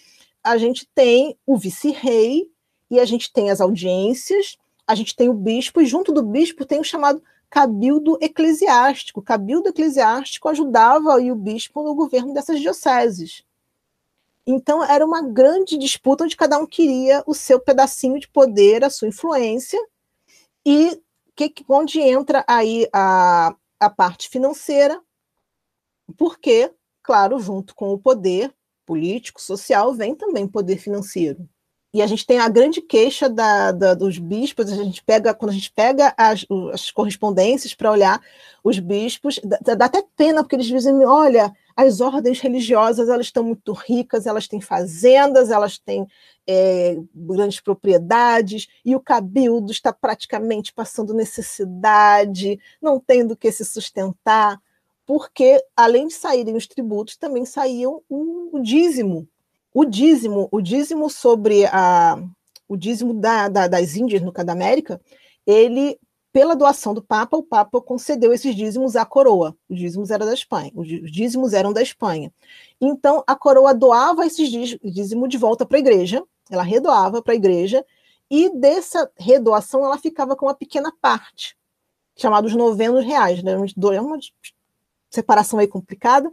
[0.44, 2.50] a gente tem o vice-rei
[2.90, 6.66] e a gente tem as audiências, a gente tem o bispo, e junto do bispo
[6.66, 9.20] tem o chamado cabildo eclesiástico.
[9.20, 13.44] O cabildo eclesiástico ajudava o bispo no governo dessas dioceses.
[14.46, 18.90] Então era uma grande disputa onde cada um queria o seu pedacinho de poder, a
[18.90, 19.80] sua influência,
[20.66, 21.02] e
[21.36, 25.02] que, onde entra aí a, a parte financeira,
[26.18, 28.54] porque, claro, junto com o poder
[28.86, 31.48] político, social, vem também poder financeiro.
[31.94, 35.52] E a gente tem a grande queixa da, da, dos bispos, a gente pega, quando
[35.52, 38.20] a gente pega as, as correspondências para olhar
[38.64, 43.44] os bispos, dá, dá, até pena, porque eles dizem, olha, as ordens religiosas elas estão
[43.44, 46.08] muito ricas, elas têm fazendas, elas têm
[46.48, 53.64] é, grandes propriedades, e o cabildo está praticamente passando necessidade, não tem do que se
[53.64, 54.60] sustentar,
[55.06, 59.28] porque, além de saírem os tributos, também saíam o, dízimo.
[59.74, 62.22] O dízimo, o dízimo sobre a,
[62.68, 65.02] o dízimo da, da, das Índias, no da América,
[65.46, 66.00] ele
[66.34, 69.56] pela doação do Papa, o Papa concedeu esses dízimos à coroa.
[69.70, 72.34] Os dízimos eram da Espanha, os dízimos eram da Espanha.
[72.82, 77.36] Então, a coroa doava esses dízimos de volta para a igreja, ela redoava para a
[77.36, 77.86] igreja,
[78.32, 81.56] e dessa redoação ela ficava com uma pequena parte,
[82.18, 83.44] chamada os novenos reais.
[83.44, 83.52] Né?
[83.52, 84.18] É uma
[85.12, 86.32] separação aí complicada,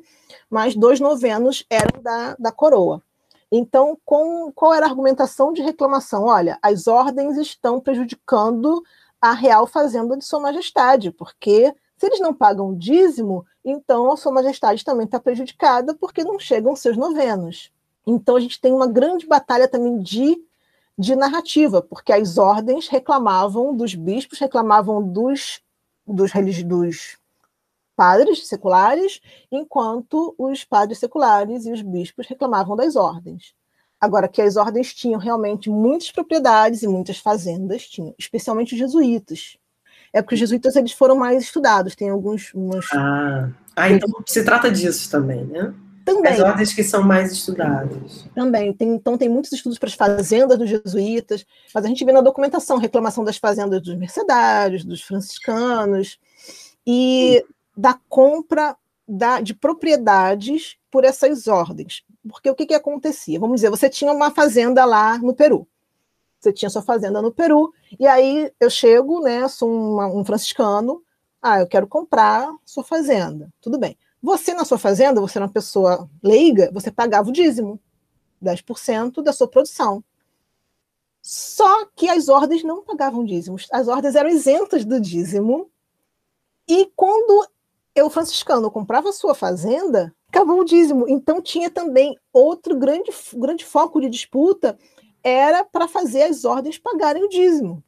[0.48, 3.02] mas dois novenos eram da, da coroa.
[3.50, 6.24] Então, com, qual era a argumentação de reclamação?
[6.24, 8.82] Olha, as ordens estão prejudicando
[9.20, 14.32] a real fazenda de Sua Majestade, porque se eles não pagam dízimo, então a Sua
[14.32, 17.70] Majestade também está prejudicada porque não chegam seus novenos.
[18.06, 20.42] Então a gente tem uma grande batalha também de,
[20.96, 25.60] de narrativa, porque as ordens reclamavam dos bispos, reclamavam dos,
[26.06, 26.30] dos,
[26.64, 27.18] dos
[28.00, 29.20] padres seculares,
[29.52, 33.52] enquanto os padres seculares e os bispos reclamavam das ordens.
[34.00, 39.58] Agora, que as ordens tinham realmente muitas propriedades e muitas fazendas, tinham, especialmente os jesuítas.
[40.14, 42.54] É porque os jesuítas eles foram mais estudados, tem alguns.
[42.54, 42.86] Umas...
[42.94, 43.50] Ah.
[43.76, 45.74] ah, então se trata disso também, né?
[46.02, 46.32] Também.
[46.32, 48.24] As ordens que são mais estudadas.
[48.34, 48.72] Também.
[48.72, 51.44] Tem, então, tem muitos estudos para as fazendas dos jesuítas,
[51.74, 56.18] mas a gente vê na documentação reclamação das fazendas dos mercedários, dos franciscanos,
[56.86, 57.54] e Sim.
[57.76, 62.04] Da compra da, de propriedades por essas ordens.
[62.28, 63.40] Porque o que, que acontecia?
[63.40, 65.66] Vamos dizer, você tinha uma fazenda lá no Peru.
[66.38, 69.46] Você tinha sua fazenda no Peru, e aí eu chego, né?
[69.46, 71.02] Sou uma, um franciscano,
[71.42, 73.52] ah, eu quero comprar sua fazenda.
[73.60, 73.96] Tudo bem.
[74.22, 77.80] Você, na sua fazenda, você é uma pessoa leiga, você pagava o dízimo,
[78.42, 80.04] 10% da sua produção.
[81.22, 85.70] Só que as ordens não pagavam dízimos, as ordens eram isentas do dízimo.
[86.68, 87.46] E quando
[88.02, 91.06] o franciscano comprava sua fazenda, acabou o dízimo.
[91.08, 94.78] Então tinha também outro grande, grande foco de disputa,
[95.22, 97.82] era para fazer as ordens pagarem o dízimo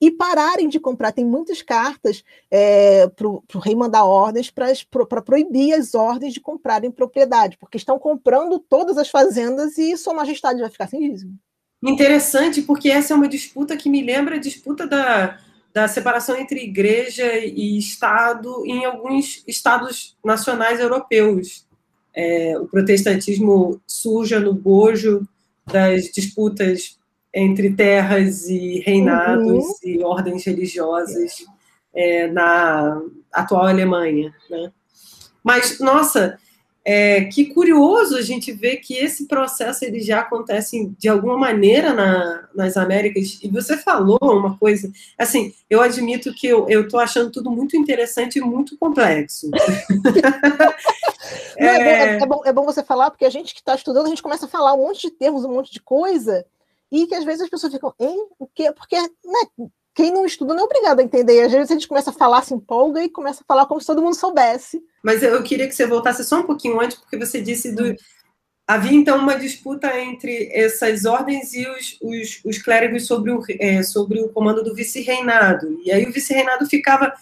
[0.00, 1.12] e pararem de comprar.
[1.12, 6.90] Tem muitas cartas é, para o rei mandar ordens para proibir as ordens de comprarem
[6.90, 11.36] propriedade, porque estão comprando todas as fazendas e Sua Majestade vai ficar sem dízimo.
[11.82, 15.38] Interessante, porque essa é uma disputa que me lembra a disputa da,
[15.78, 21.64] da separação entre igreja e Estado em alguns estados nacionais europeus.
[22.12, 25.22] É, o protestantismo surge no bojo
[25.64, 26.98] das disputas
[27.32, 29.74] entre terras e reinados uhum.
[29.84, 31.46] e ordens religiosas
[31.94, 33.00] é, na
[33.32, 34.34] atual Alemanha.
[34.50, 34.72] Né?
[35.44, 36.40] Mas, nossa,
[36.90, 41.92] é, que curioso a gente ver que esse processo ele já acontece de alguma maneira
[41.92, 43.38] na, nas Américas.
[43.42, 48.38] E você falou uma coisa, assim, eu admito que eu estou achando tudo muito interessante
[48.38, 49.50] e muito complexo.
[51.60, 51.76] Não, é...
[51.76, 54.22] É, é, bom, é, bom, você falar, porque a gente que está estudando, a gente
[54.22, 56.42] começa a falar um monte de termos, um monte de coisa,
[56.90, 58.28] e que às vezes as pessoas ficam, hein?
[58.38, 58.72] O quê?
[58.72, 59.68] Porque né,
[59.98, 61.42] quem não estuda não é obrigado a entender.
[61.42, 63.86] Às vezes a gente começa a falar, se empolga e começa a falar como se
[63.88, 64.80] todo mundo soubesse.
[65.02, 67.96] Mas eu queria que você voltasse só um pouquinho antes, porque você disse do.
[68.64, 73.82] Havia então uma disputa entre essas ordens e os, os, os clérigos sobre o, é,
[73.82, 75.80] sobre o comando do vice-reinado.
[75.84, 77.12] E aí o vice-reinado ficava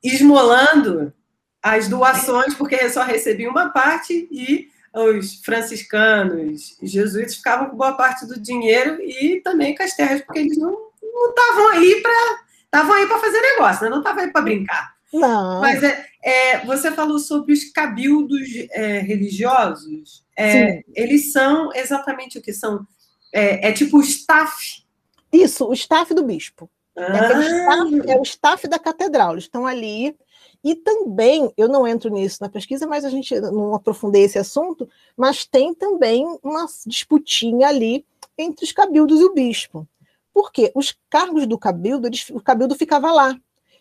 [0.00, 1.12] esmolando
[1.60, 7.94] as doações, porque só recebia uma parte, e os franciscanos e jesuítas ficavam com boa
[7.94, 10.89] parte do dinheiro e também com as terras, porque eles não
[11.20, 13.90] não estavam aí para estavam aí para fazer negócio, né?
[13.90, 14.94] não estavam aí para brincar.
[15.12, 15.60] Não.
[15.60, 18.40] Mas é, é, você falou sobre os cabildos
[18.70, 20.24] é, religiosos.
[20.38, 22.86] É, eles são exatamente o que são.
[23.32, 24.84] É, é, tipo o staff.
[25.32, 26.70] Isso, o staff do bispo.
[26.96, 27.40] É ah.
[27.42, 29.32] Staff, é o staff da catedral.
[29.32, 30.16] Eles estão ali.
[30.62, 34.88] E também, eu não entro nisso na pesquisa, mas a gente não aprofundei esse assunto,
[35.16, 38.04] mas tem também uma disputinha ali
[38.36, 39.88] entre os cabildos e o bispo.
[40.32, 43.38] Porque os cargos do cabildo, eles, o cabildo ficava lá.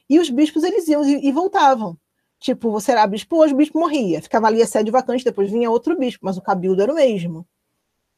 [0.10, 1.98] E os bispos eles iam e, e voltavam.
[2.40, 4.22] Tipo, você era bispo hoje, o bispo morria.
[4.22, 7.46] Ficava ali a sede vacante, depois vinha outro bispo, mas o cabildo era o mesmo.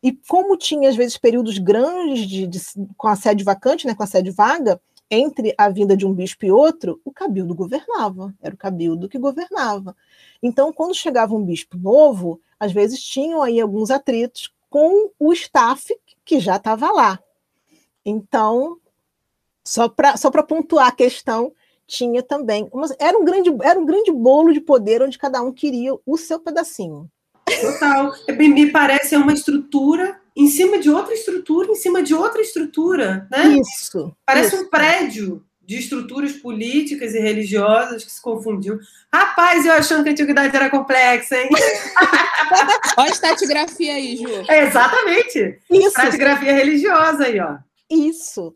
[0.03, 2.59] E como tinha, às vezes, períodos grandes de, de,
[2.97, 4.79] com a sede vacante, né, com a sede vaga,
[5.09, 8.33] entre a vinda de um bispo e outro, o cabildo governava.
[8.41, 9.95] Era o cabildo que governava.
[10.41, 15.93] Então, quando chegava um bispo novo, às vezes tinham aí alguns atritos com o staff
[16.23, 17.19] que já estava lá.
[18.05, 18.77] Então,
[19.63, 21.53] só para só pontuar a questão,
[21.87, 22.69] tinha também.
[22.99, 26.39] era, um grande, era um grande bolo de poder onde cada um queria o seu
[26.39, 27.09] pedacinho.
[27.59, 28.13] Total.
[28.29, 33.27] Me parece é uma estrutura em cima de outra estrutura, em cima de outra estrutura,
[33.29, 33.57] né?
[33.59, 34.15] Isso.
[34.25, 34.63] Parece isso.
[34.63, 38.79] um prédio de estruturas políticas e religiosas que se confundiam.
[39.13, 41.49] Rapaz, eu achando que a antiguidade era complexa, hein?
[42.97, 44.45] Olha a estatigrafia aí, Ju.
[44.47, 45.59] É, exatamente.
[45.69, 45.87] Isso.
[45.87, 47.57] Estratigrafia religiosa aí, ó.
[47.91, 48.55] Isso.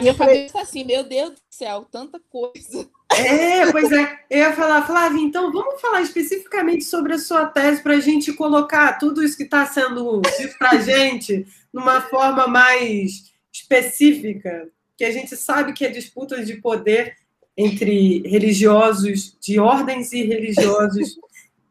[0.00, 2.88] E eu falei assim, meu Deus do céu, tanta coisa.
[3.10, 4.20] É, pois é.
[4.30, 8.32] Eu ia falar, Flávia, então vamos falar especificamente sobre a sua tese para a gente
[8.32, 15.04] colocar tudo isso que está sendo dito para a gente numa forma mais específica, que
[15.04, 17.16] a gente sabe que é disputa de poder
[17.56, 21.18] entre religiosos de ordens e religiosos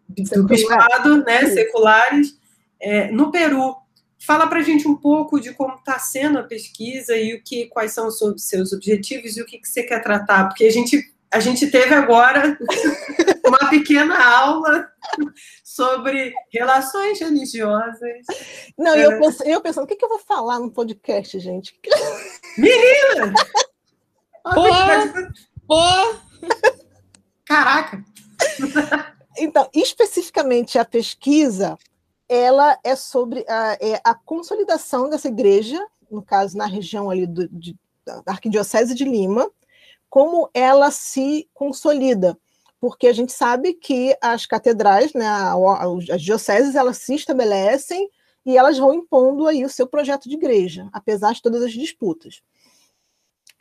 [0.09, 2.37] do bispado, né, seculares,
[2.79, 3.75] é, no Peru.
[4.19, 7.67] Fala para a gente um pouco de como está sendo a pesquisa e o que,
[7.67, 10.99] quais são os seus objetivos e o que, que você quer tratar, porque a gente,
[11.31, 12.57] a gente teve agora
[13.45, 14.89] uma pequena aula
[15.63, 18.25] sobre relações religiosas.
[18.77, 19.05] Não, é.
[19.05, 21.79] eu, penso, eu pensando, o que, que eu vou falar no podcast, gente?
[22.57, 23.33] Menina!
[24.43, 24.63] Pô!
[25.67, 26.17] Pô!
[27.45, 28.03] Caraca!
[29.37, 31.77] Então, especificamente a pesquisa,
[32.29, 37.47] ela é sobre a, é a consolidação dessa igreja, no caso, na região ali do,
[37.49, 37.75] de,
[38.05, 39.49] da Arquidiocese de Lima,
[40.09, 42.37] como ela se consolida,
[42.79, 45.27] porque a gente sabe que as catedrais, né,
[46.13, 48.09] as dioceses, elas se estabelecem
[48.45, 52.41] e elas vão impondo aí o seu projeto de igreja, apesar de todas as disputas.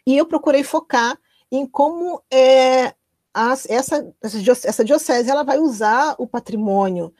[0.06, 1.18] E eu procurei focar
[1.50, 2.94] em como é,
[3.34, 7.12] as, essa, essa diocese ela vai usar o patrimônio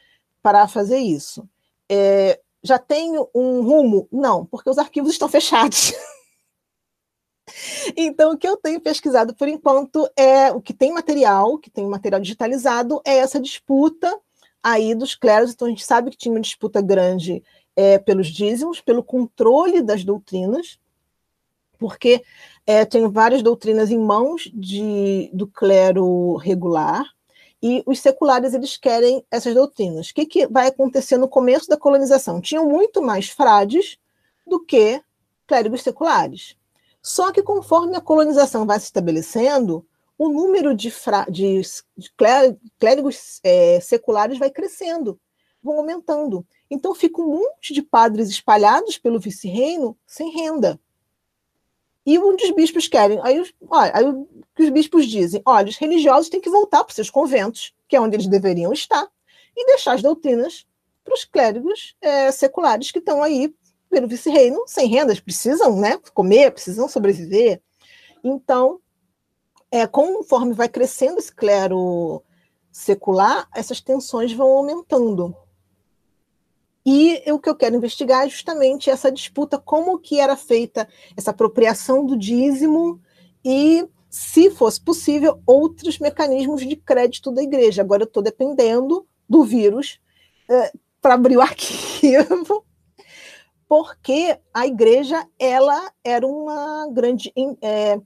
[0.47, 1.44] para fazer isso.
[1.90, 4.07] É, já tenho um rumo?
[4.12, 5.92] Não, porque os arquivos estão fechados.
[7.97, 11.86] Então, o que eu tenho pesquisado por enquanto é o que tem material, que tem
[11.86, 14.12] material digitalizado, é essa disputa
[14.61, 15.55] aí dos clérigos.
[15.55, 17.44] Então, a gente sabe que tinha uma disputa grande
[17.76, 20.76] é, pelos dízimos, pelo controle das doutrinas,
[21.78, 22.24] porque
[22.66, 27.15] é, tem várias doutrinas em mãos de, do clero regular,
[27.68, 30.10] e os seculares eles querem essas doutrinas.
[30.10, 32.40] O que, que vai acontecer no começo da colonização?
[32.40, 33.98] Tinham muito mais frades
[34.46, 35.02] do que
[35.48, 36.56] clérigos seculares.
[37.02, 39.84] Só que conforme a colonização vai se estabelecendo,
[40.16, 40.92] o número de,
[41.28, 41.60] de,
[41.96, 42.12] de
[42.78, 45.18] clérigos é, seculares vai crescendo,
[45.60, 46.46] vão aumentando.
[46.70, 50.78] Então fica um monte de padres espalhados pelo vice-reino sem renda.
[52.07, 53.18] E um dos bispos querem.
[53.22, 54.04] Aí, olha, aí
[54.59, 58.00] os bispos dizem: olha, os religiosos têm que voltar para os seus conventos, que é
[58.00, 59.07] onde eles deveriam estar,
[59.57, 60.64] e deixar as doutrinas
[61.04, 63.52] para os clérigos é, seculares que estão aí
[63.90, 67.61] pelo vice-reino, sem rendas, precisam né, comer, precisam sobreviver.
[68.22, 68.80] Então,
[69.70, 72.22] é, conforme vai crescendo esse clero
[72.70, 75.34] secular, essas tensões vão aumentando.
[76.89, 81.32] E o que eu quero investigar é justamente essa disputa, como que era feita essa
[81.32, 83.01] apropriação do dízimo
[83.45, 87.82] e, se fosse possível, outros mecanismos de crédito da igreja.
[87.82, 89.99] Agora eu estou dependendo do vírus
[90.49, 90.72] é,
[91.03, 92.64] para abrir o arquivo,
[93.68, 97.32] porque a igreja ela era uma grande
[97.62, 98.01] é,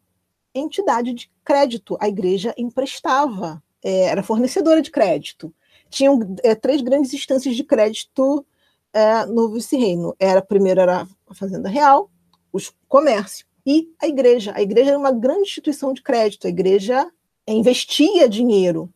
[0.55, 1.99] entidade de crédito.
[2.01, 5.55] A igreja emprestava, é, era fornecedora de crédito.
[5.91, 6.19] Tinham
[6.63, 8.47] três grandes instâncias de crédito
[8.93, 10.15] é, no vice-reino.
[10.19, 12.11] Era, primeiro era a Fazenda Real,
[12.53, 14.53] o comércio e a igreja.
[14.55, 17.11] A igreja era uma grande instituição de crédito, a igreja
[17.47, 18.89] investia dinheiro.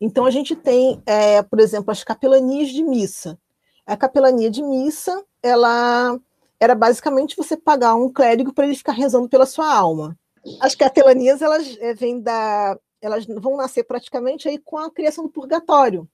[0.00, 3.38] Então a gente tem, é, por exemplo, as capelanias de missa.
[3.86, 6.18] A capelania de missa, ela
[6.60, 10.18] era basicamente você pagar um clérigo para ele ficar rezando pela sua alma.
[10.60, 15.30] As capelanias elas é, vêm da, elas vão nascer praticamente aí com a criação do
[15.30, 16.08] purgatório.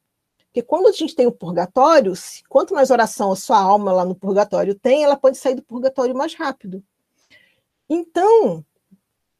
[0.54, 2.12] Porque quando a gente tem o purgatório,
[2.48, 6.14] quanto mais oração a sua alma lá no purgatório tem, ela pode sair do purgatório
[6.14, 6.80] mais rápido.
[7.90, 8.64] Então,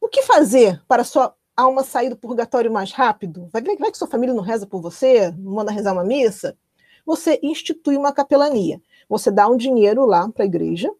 [0.01, 3.47] o que fazer para a sua alma sair do purgatório mais rápido?
[3.49, 6.57] Vai, vai que sua família não reza por você, não manda rezar uma missa?
[7.05, 8.81] Você institui uma capelania.
[9.07, 10.91] Você dá um dinheiro lá para a igreja,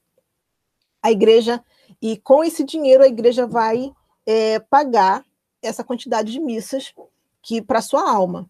[1.04, 1.62] a igreja,
[2.02, 3.92] e com esse dinheiro a igreja vai
[4.26, 5.26] é, pagar
[5.62, 6.94] essa quantidade de missas
[7.42, 8.50] que para sua alma.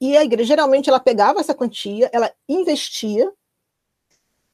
[0.00, 3.32] E a igreja geralmente ela pegava essa quantia, ela investia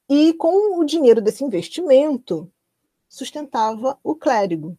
[0.08, 2.50] e com o dinheiro desse investimento
[3.08, 4.76] sustentava o clérigo.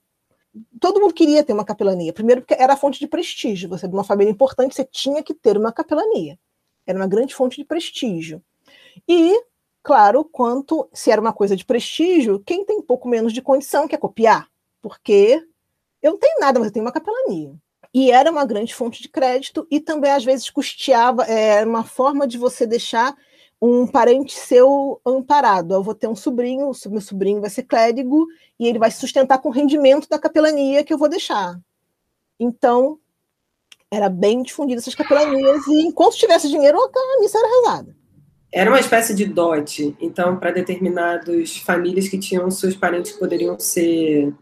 [0.79, 3.69] Todo mundo queria ter uma capelania, primeiro porque era fonte de prestígio.
[3.69, 6.37] Você de uma família importante, você tinha que ter uma capelania.
[6.85, 8.43] Era uma grande fonte de prestígio.
[9.07, 9.41] E,
[9.81, 13.97] claro, quanto se era uma coisa de prestígio, quem tem pouco menos de condição quer
[13.97, 14.47] copiar,
[14.81, 15.43] porque
[16.01, 17.55] eu não tenho nada, mas eu tenho uma capelania
[17.93, 21.83] e era uma grande fonte de crédito e também às vezes custeava, é, era uma
[21.83, 23.15] forma de você deixar
[23.61, 25.73] um parente seu amparado.
[25.73, 28.27] Eu vou ter um sobrinho, meu sobrinho vai ser clérigo
[28.59, 31.57] e ele vai se sustentar com o rendimento da capelania que eu vou deixar.
[32.39, 32.97] Então,
[33.89, 37.95] era bem difundida essas capelanias e enquanto tivesse dinheiro, a missa era rezada.
[38.51, 43.57] Era uma espécie de dote, então, para determinadas famílias que tinham seus parentes que poderiam
[43.59, 44.33] ser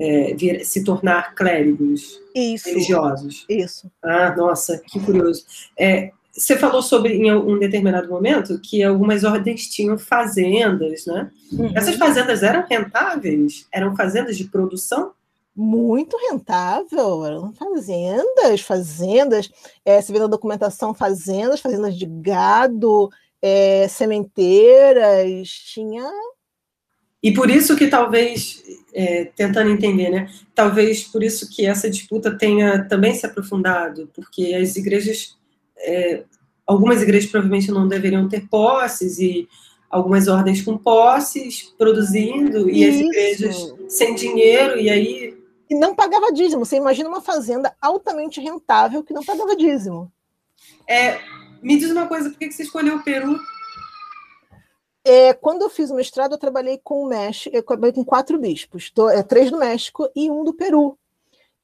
[0.00, 3.44] é, vir, se tornar clérigos isso, religiosos.
[3.48, 3.90] Isso.
[4.02, 5.44] Ah, nossa, que curioso.
[5.78, 11.30] É, você falou sobre, em um determinado momento, que algumas ordens tinham fazendas, né?
[11.52, 11.72] Uhum.
[11.74, 13.66] Essas fazendas eram rentáveis?
[13.70, 15.12] Eram fazendas de produção?
[15.54, 19.50] Muito rentável, eram fazendas, fazendas,
[19.84, 23.10] é, você vê na documentação, fazendas, fazendas de gado,
[23.42, 26.08] é, sementeiras, tinha
[27.22, 28.62] e por isso que talvez,
[28.94, 30.30] é, tentando entender, né?
[30.54, 35.36] Talvez por isso que essa disputa tenha também se aprofundado, porque as igrejas,
[35.76, 36.22] é,
[36.66, 39.48] algumas igrejas provavelmente não deveriam ter posses e
[39.90, 42.90] algumas ordens com posses produzindo e isso.
[42.90, 45.40] as igrejas sem dinheiro e aí
[45.70, 46.64] e não pagava dízimo.
[46.64, 50.12] Você imagina uma fazenda altamente rentável que não pagava dízimo.
[50.84, 51.20] É,
[51.62, 53.38] me diz uma coisa, por que você escolheu o Peru
[55.04, 58.38] é, quando eu fiz o mestrado, eu trabalhei com o México, eu trabalhei com quatro
[58.38, 60.98] bispos, é, três do México e um do Peru.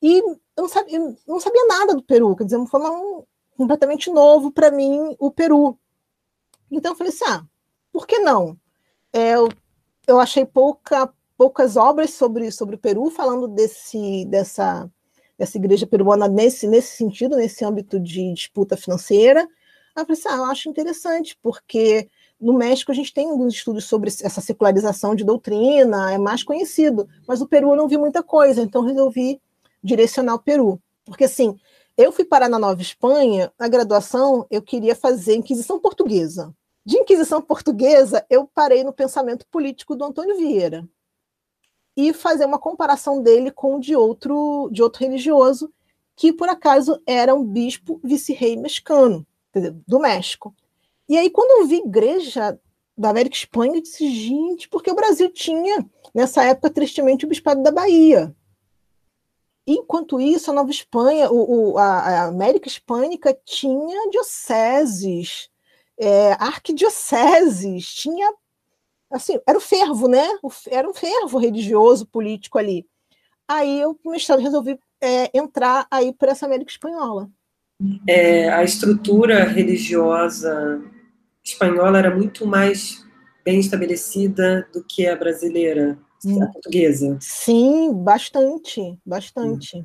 [0.03, 3.24] E eu não sabia, eu não sabia nada do Peru, quer dizer, foi um,
[3.57, 5.78] completamente novo para mim o Peru.
[6.70, 7.45] Então eu falei assim: ah,
[7.93, 8.59] por que não?
[9.12, 9.49] É, eu,
[10.07, 14.91] eu achei pouca, poucas obras sobre, sobre o Peru, falando desse, dessa,
[15.39, 19.41] dessa igreja peruana nesse, nesse sentido, nesse âmbito de disputa financeira.
[19.95, 22.09] Aí eu falei assim: ah, eu acho interessante, porque
[22.41, 27.09] no México, a gente tem alguns estudos sobre essa secularização de doutrina, é mais conhecido,
[27.26, 29.41] mas o Peru eu não vi muita coisa, então resolvi
[29.82, 30.80] direcionar o Peru.
[31.05, 31.59] Porque, assim,
[31.97, 36.55] eu fui parar na Nova Espanha, na graduação, eu queria fazer Inquisição Portuguesa.
[36.84, 40.87] De Inquisição Portuguesa, eu parei no pensamento político do Antônio Vieira.
[41.97, 45.72] e fazer uma comparação dele com de outro, de outro religioso,
[46.14, 49.26] que por acaso era um bispo vice-rei mexicano,
[49.87, 50.55] do México.
[51.09, 52.59] E aí, quando eu vi igreja
[52.96, 55.84] da América Espanha, eu disse, gente, porque o Brasil tinha,
[56.14, 58.34] nessa época, tristemente, o bispado da Bahia.
[59.66, 65.50] Enquanto isso, a Nova Espanha, o, o, a, América Hispânica tinha dioceses,
[65.98, 68.32] é, arquidioceses, tinha
[69.11, 70.26] assim, era o fervo, né?
[70.68, 72.86] Era um fervo religioso, político ali.
[73.48, 77.30] Aí eu, no resolvi é, entrar aí para essa América Espanhola.
[78.09, 80.82] É, a estrutura religiosa
[81.51, 83.05] espanhola era muito mais
[83.44, 86.42] bem estabelecida do que a brasileira, hum.
[86.42, 87.16] a portuguesa.
[87.20, 89.78] Sim, bastante, bastante.
[89.78, 89.84] Hum.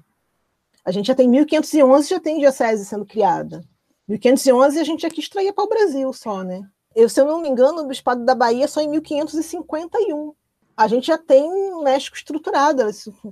[0.83, 3.63] A gente já tem 1511, já tem diocese sendo criada.
[4.07, 6.67] 1511 a gente aqui extraía para o Brasil só, né?
[6.95, 10.33] Eu, se eu não me engano, o Bispado da Bahia só em 1551.
[10.75, 12.83] A gente já tem um México estruturado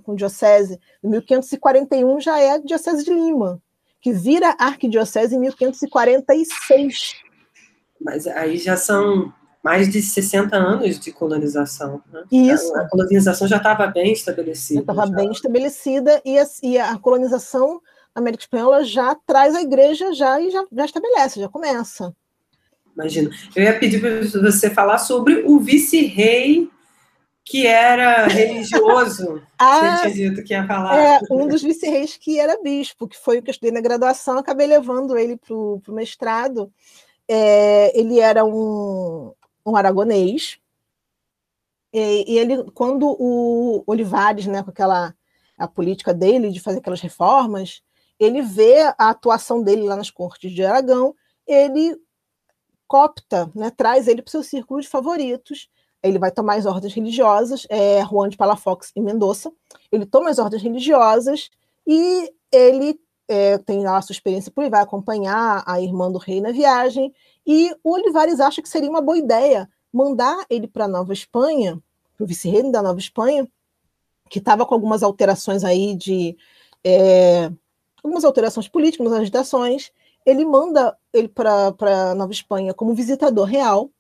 [0.04, 0.80] com diocese.
[1.04, 3.62] Em 1541 já é a Diocese de Lima,
[4.00, 7.16] que vira arquidiocese em 1546.
[8.00, 9.34] Mas aí já são
[9.64, 12.02] mais de 60 anos de colonização.
[12.12, 12.24] Né?
[12.32, 12.74] Isso.
[12.76, 14.80] A, colonização já estava bem estabelecida.
[14.82, 17.82] Estava bem estabelecida e a, e a colonização
[18.16, 22.14] América Espanhola já traz a igreja já e já, já estabelece, já começa
[23.00, 23.30] imagino.
[23.56, 26.70] Eu ia pedir para você falar sobre o vice-rei
[27.46, 29.42] que era religioso.
[29.58, 30.98] ah, você tinha dito que ia falar.
[30.98, 34.38] É, um dos vice-reis que era bispo, que foi o que eu estudei na graduação,
[34.38, 36.72] acabei levando ele para o mestrado.
[37.30, 39.34] É, ele era um,
[39.66, 40.60] um aragonês,
[41.94, 45.14] e, e, ele, quando o Olivares, né, com aquela
[45.58, 47.82] a política dele de fazer aquelas reformas,
[48.18, 51.14] ele vê a atuação dele lá nas cortes de Aragão,
[51.46, 51.98] ele
[52.88, 55.70] copta, né, traz ele para o seu círculo de favoritos.
[56.02, 59.52] Ele vai tomar as ordens religiosas, é Juan de Palafox e Mendoza.
[59.92, 61.50] Ele toma as ordens religiosas
[61.86, 62.98] e ele
[63.30, 66.52] é, tem lá a sua experiência por ele, vai acompanhar a irmã do rei na
[66.52, 67.14] viagem.
[67.46, 71.80] E o Olivares acha que seria uma boa ideia mandar ele para Nova Espanha,
[72.18, 73.48] para o vice-reino da Nova Espanha,
[74.30, 76.36] que estava com algumas alterações aí de.
[76.84, 77.52] É,
[78.04, 79.92] algumas alterações políticas, algumas agitações,
[80.26, 83.92] ele manda ele para Nova Espanha como visitador real,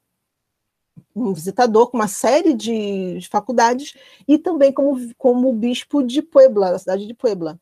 [1.16, 3.94] um visitador com uma série de, faculdades,
[4.28, 7.60] e também como, como bispo de Puebla, da cidade de Puebla.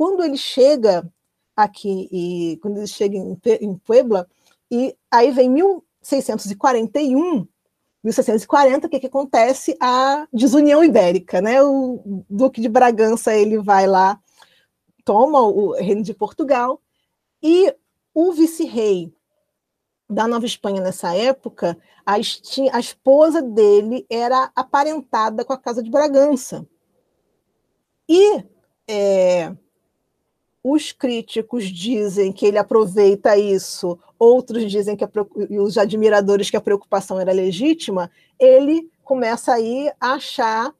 [0.00, 1.06] Quando ele chega
[1.54, 4.26] aqui, e quando ele chega em, em Puebla,
[4.70, 7.46] e aí vem 1641,
[8.02, 9.76] 1640, o que, que acontece?
[9.78, 11.62] A desunião ibérica, né?
[11.62, 14.18] O Duque de Bragança ele vai lá,
[15.04, 16.80] toma o reino de Portugal,
[17.42, 17.70] e
[18.14, 19.12] o vice-rei
[20.08, 21.76] da Nova Espanha nessa época,
[22.06, 26.66] a, a, esposa dele era aparentada com a Casa de Bragança.
[28.08, 28.42] E
[28.88, 29.54] é,
[30.62, 35.10] os críticos dizem que ele aproveita isso, outros dizem que a,
[35.62, 40.74] os admiradores que a preocupação era legítima, ele começa aí a achar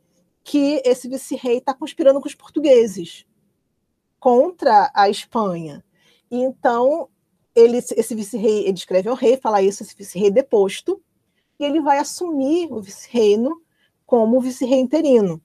[0.45, 3.27] que esse vice-rei está conspirando com os portugueses
[4.19, 5.83] contra a Espanha.
[6.31, 7.09] Então,
[7.55, 11.03] ele, esse vice-rei, ele escreve ao rei, fala isso, esse vice-rei deposto,
[11.59, 13.61] e ele vai assumir o vice-reino
[14.07, 15.43] como vice-rei interino.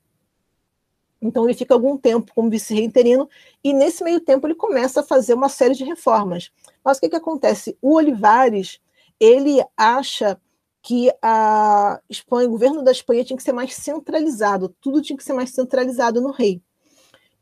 [1.27, 3.27] Então ele fica algum tempo como vice-rei interino,
[3.63, 6.51] e nesse meio tempo ele começa a fazer uma série de reformas.
[6.83, 7.77] Mas o que, que acontece?
[7.81, 8.79] O Olivares,
[9.19, 10.39] ele acha
[10.81, 15.23] que a Espanha, o governo da Espanha tinha que ser mais centralizado, tudo tinha que
[15.23, 16.61] ser mais centralizado no rei.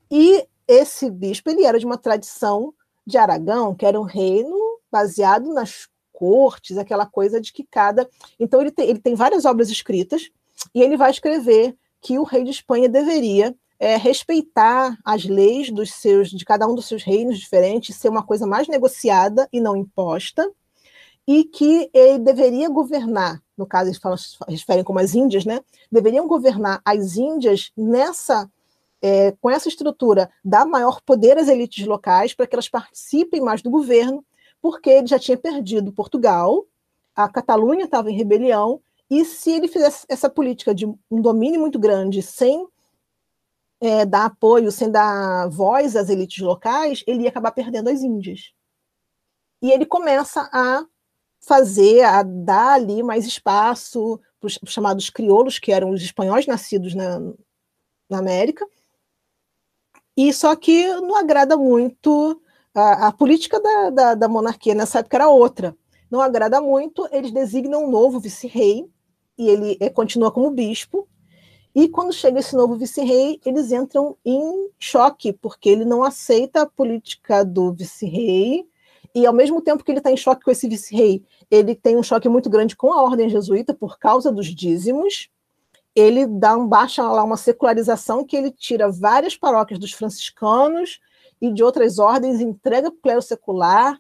[0.10, 2.74] E esse bispo, ele era de uma tradição
[3.06, 4.58] de Aragão, que era um reino
[4.90, 8.10] baseado nas cortes, aquela coisa de que cada.
[8.40, 10.30] Então, ele tem, ele tem várias obras escritas,
[10.74, 13.54] e ele vai escrever que o rei de Espanha deveria
[13.84, 18.24] é, respeitar as leis dos seus, de cada um dos seus reinos diferentes, ser uma
[18.24, 20.50] coisa mais negociada e não imposta,
[21.28, 24.18] e que ele deveria governar, no caso eles falam,
[24.48, 25.60] referem como as Índias, né?
[25.92, 28.50] Deveriam governar as Índias nessa
[29.02, 33.62] é, com essa estrutura, dar maior poder às elites locais para que elas participem mais
[33.62, 34.24] do governo,
[34.62, 36.66] porque ele já tinha perdido Portugal,
[37.14, 38.80] a Catalunha estava em rebelião,
[39.10, 42.66] e se ele fizesse essa política de um domínio muito grande, sem
[43.84, 48.54] é, dar apoio, sem dar voz às elites locais, ele ia acabar perdendo as Índias.
[49.62, 50.86] E ele começa a
[51.42, 56.96] fazer, a dar ali mais espaço para os chamados crioulos, que eram os espanhóis nascidos
[56.96, 57.20] na,
[58.10, 58.66] na América,
[60.16, 62.42] e só que não agrada muito
[62.74, 65.76] a, a política da, da, da, monarquia nessa época era outra.
[66.10, 68.90] Não agrada muito, eles designam um novo vice-rei,
[69.38, 71.06] e ele é, continua como bispo,
[71.76, 76.66] E quando chega esse novo vice-rei, eles entram em choque, porque ele não aceita a
[76.66, 78.68] política do vice-rei,
[79.16, 82.04] e ao mesmo tempo que ele está em choque com esse vice-rei, ele tem um
[82.04, 85.30] choque muito grande com a ordem jesuíta por causa dos dízimos.
[85.96, 91.00] Ele dá um baixa lá uma secularização que ele tira várias paróquias dos franciscanos
[91.40, 94.00] e de outras ordens, entrega para o clero secular,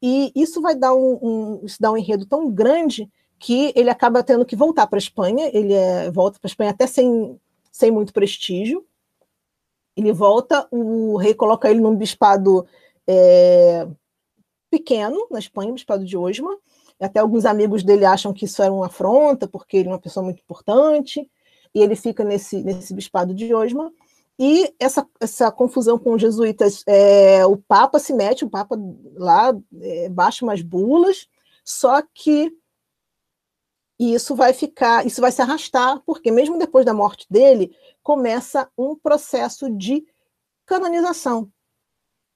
[0.00, 4.22] e isso vai dar um, um, isso dá um enredo tão grande que ele acaba
[4.22, 7.38] tendo que voltar para a Espanha, ele é, volta para a Espanha até sem,
[7.70, 8.84] sem muito prestígio.
[9.96, 12.66] Ele volta, o rei coloca ele num bispado
[13.06, 13.86] é,
[14.70, 16.56] pequeno na Espanha, o bispado de Osma.
[17.00, 20.24] Até alguns amigos dele acham que isso era uma afronta, porque ele é uma pessoa
[20.24, 21.30] muito importante,
[21.74, 23.92] e ele fica nesse, nesse bispado de Osma.
[24.36, 28.76] E essa, essa confusão com os jesuítas, é, o Papa se mete, o Papa
[29.14, 31.28] lá é, baixa umas bulas,
[31.64, 32.52] só que
[33.98, 38.70] e isso vai ficar, isso vai se arrastar, porque mesmo depois da morte dele, começa
[38.78, 40.06] um processo de
[40.64, 41.50] canonização.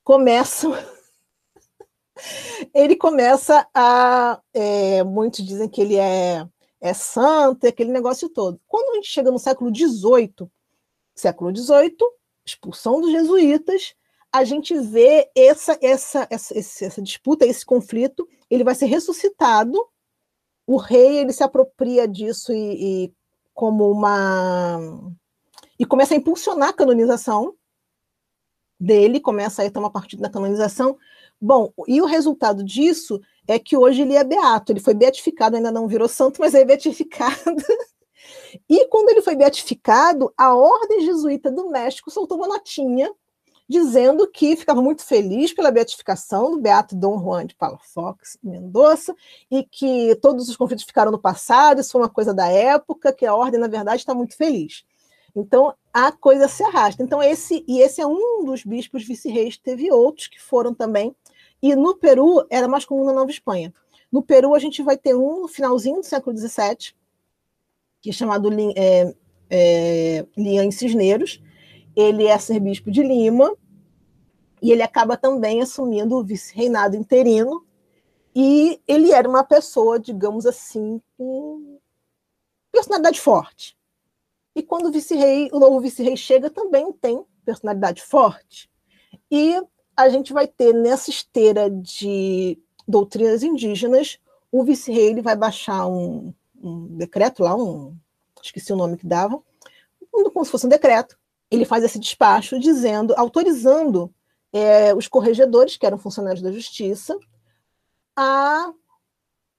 [0.02, 0.68] Começa.
[2.74, 4.40] ele começa a.
[4.52, 6.44] É, muitos dizem que ele é,
[6.80, 8.60] é santo, aquele negócio todo.
[8.66, 10.50] Quando a gente chega no século XVIII,
[11.14, 11.96] século XVIII,
[12.44, 13.94] expulsão dos jesuítas,
[14.32, 19.78] a gente vê essa, essa, essa, essa disputa, esse conflito, ele vai ser ressuscitado
[20.66, 23.14] o rei ele se apropria disso e, e,
[23.54, 24.78] como uma
[25.78, 27.54] e começa a impulsionar a canonização
[28.78, 30.96] dele, começa a tomar partido na canonização.
[31.40, 35.72] Bom, e o resultado disso é que hoje ele é beato, ele foi beatificado, ainda
[35.72, 37.56] não virou santo, mas é beatificado.
[38.68, 43.10] e quando ele foi beatificado, a Ordem Jesuíta do México soltou uma notinha
[43.72, 49.16] dizendo que ficava muito feliz pela beatificação do beato Dom Juan de Palafox Mendonça
[49.50, 53.24] e que todos os conflitos ficaram no passado, isso foi uma coisa da época, que
[53.24, 54.84] a ordem, na verdade, está muito feliz.
[55.34, 57.02] Então, a coisa se arrasta.
[57.02, 61.16] Então, esse e esse é um dos bispos vice-reis, teve outros que foram também.
[61.62, 63.72] E no Peru, era mais comum na Nova Espanha.
[64.10, 66.92] No Peru, a gente vai ter um no finalzinho do século XVII,
[68.02, 69.14] que é chamado é,
[69.48, 70.68] é, Lian
[71.94, 73.54] ele é arcebispo de Lima
[74.62, 77.66] e ele acaba também assumindo o vice-reinado interino.
[78.34, 81.80] E ele era uma pessoa, digamos assim, com
[82.70, 83.76] personalidade forte.
[84.54, 88.70] E quando o vice-rei, o novo vice-rei chega, também tem personalidade forte.
[89.30, 89.60] E
[89.96, 92.56] a gente vai ter nessa esteira de
[92.86, 94.18] doutrinas indígenas,
[94.50, 96.32] o vice-rei ele vai baixar um,
[96.62, 97.96] um decreto lá, um
[98.42, 99.40] esqueci o nome que dava,
[100.10, 101.16] como se fosse um decreto,
[101.50, 104.12] ele faz esse despacho dizendo, autorizando
[104.52, 107.18] é, os corregedores, que eram funcionários da justiça,
[108.14, 108.72] a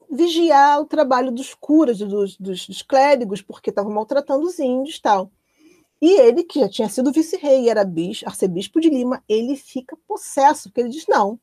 [0.10, 5.32] vigiar o trabalho dos curas, dos, dos, dos clérigos, porque estavam maltratando os índios tal.
[6.00, 9.98] E ele, que já tinha sido vice-rei e era bispo, arcebispo de Lima, ele fica
[10.08, 11.40] possesso, porque ele diz não.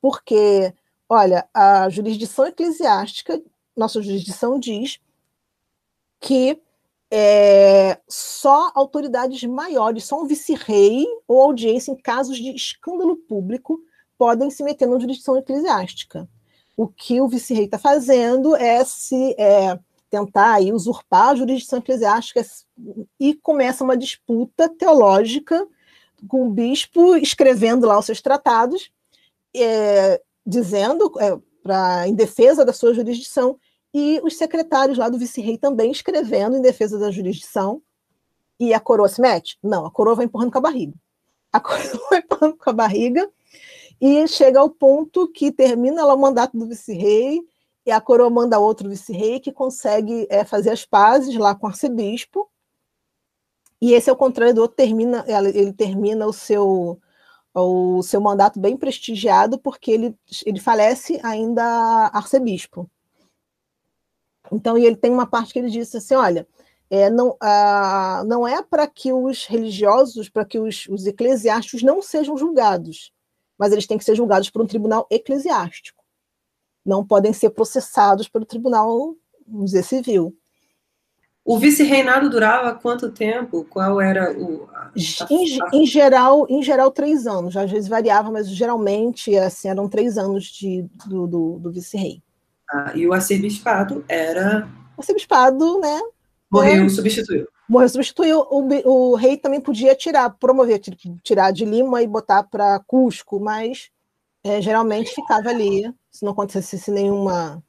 [0.00, 0.74] Porque,
[1.08, 3.40] olha, a jurisdição eclesiástica,
[3.76, 4.98] nossa jurisdição diz
[6.18, 6.60] que
[7.14, 13.78] é, só autoridades maiores, só um vice-rei ou audiência em casos de escândalo público
[14.16, 16.26] podem se meter na jurisdição eclesiástica.
[16.74, 22.42] O que o vice-rei está fazendo é se é, tentar aí, usurpar a jurisdição eclesiástica
[23.20, 25.68] e começa uma disputa teológica
[26.26, 28.90] com o bispo escrevendo lá os seus tratados,
[29.54, 33.58] é, dizendo é, pra, em defesa da sua jurisdição
[33.94, 37.82] e os secretários lá do vice-rei também escrevendo em defesa da jurisdição.
[38.58, 39.58] E a coroa se mete?
[39.62, 40.94] Não, a coroa vai empurrando com a barriga.
[41.52, 43.30] A coroa vai empurrando com a barriga
[44.00, 47.40] e chega ao ponto que termina lá o mandato do vice-rei
[47.84, 51.70] e a coroa manda outro vice-rei que consegue é, fazer as pazes lá com o
[51.70, 52.48] arcebispo.
[53.80, 55.24] E esse é o contrário do outro, termina,
[55.54, 57.00] ele termina o seu
[57.54, 61.62] o seu mandato bem prestigiado porque ele, ele falece ainda
[62.12, 62.90] arcebispo.
[64.52, 66.46] Então, e ele tem uma parte que ele disse assim: olha,
[66.90, 72.02] é, não, ah, não é para que os religiosos, para que os, os eclesiásticos não
[72.02, 73.10] sejam julgados,
[73.58, 76.04] mas eles têm que ser julgados por um tribunal eclesiástico.
[76.84, 80.36] Não podem ser processados pelo tribunal, vamos dizer, civil.
[81.44, 83.64] O vice-reinado durava quanto tempo?
[83.64, 84.68] Qual era o.
[85.30, 87.56] Em, em, geral, em geral, três anos.
[87.56, 92.22] Às vezes variava, mas geralmente assim, eram três anos de, do, do, do vice-rei.
[92.72, 94.68] Ah, e o arcebispado era.
[94.96, 96.00] O arcebispado, né?
[96.50, 97.46] Morreu, é, substituiu.
[97.68, 98.46] Morreu, substituiu.
[98.50, 100.80] O, o rei também podia tirar, promover,
[101.22, 103.90] tirar de Lima e botar para Cusco, mas
[104.44, 107.62] é, geralmente ficava ali, se não acontecesse nenhuma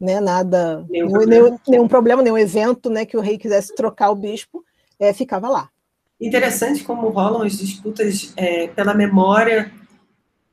[0.00, 0.20] né?
[0.20, 1.60] Nada, nenhum, nenhum, problema.
[1.66, 3.06] nenhum, problema, nenhum evento, né?
[3.06, 4.64] Que o rei quisesse trocar o bispo,
[4.98, 5.70] é, ficava lá.
[6.20, 9.72] Interessante como rolam as disputas é, pela memória,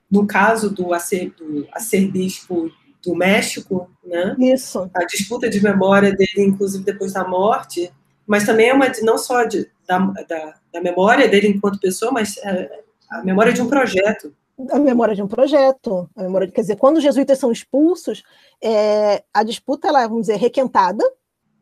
[0.09, 2.71] no caso do, acer, do arcebispo
[3.03, 4.35] do México, né?
[4.39, 4.89] Isso.
[4.93, 7.91] A disputa de memória dele, inclusive depois da morte,
[8.25, 12.37] mas também é uma não só de, da, da, da memória dele enquanto pessoa, mas
[12.37, 14.33] é, a memória de um projeto.
[14.69, 16.09] A memória de um projeto.
[16.15, 18.23] A memória, quer dizer, quando os jesuítas são expulsos,
[18.63, 21.03] é, a disputa ela, vamos dizer, requentada,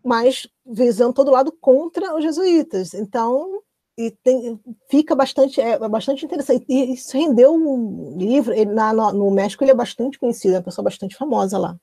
[0.03, 2.93] mas visando todo lado contra os jesuítas.
[2.93, 3.61] Então,
[3.99, 4.57] e tem,
[4.89, 6.65] fica bastante, é, bastante interessante.
[6.69, 8.53] E isso rendeu um livro.
[8.53, 11.75] Ele, na, no, no, México ele é bastante conhecido, é uma pessoa bastante famosa lá.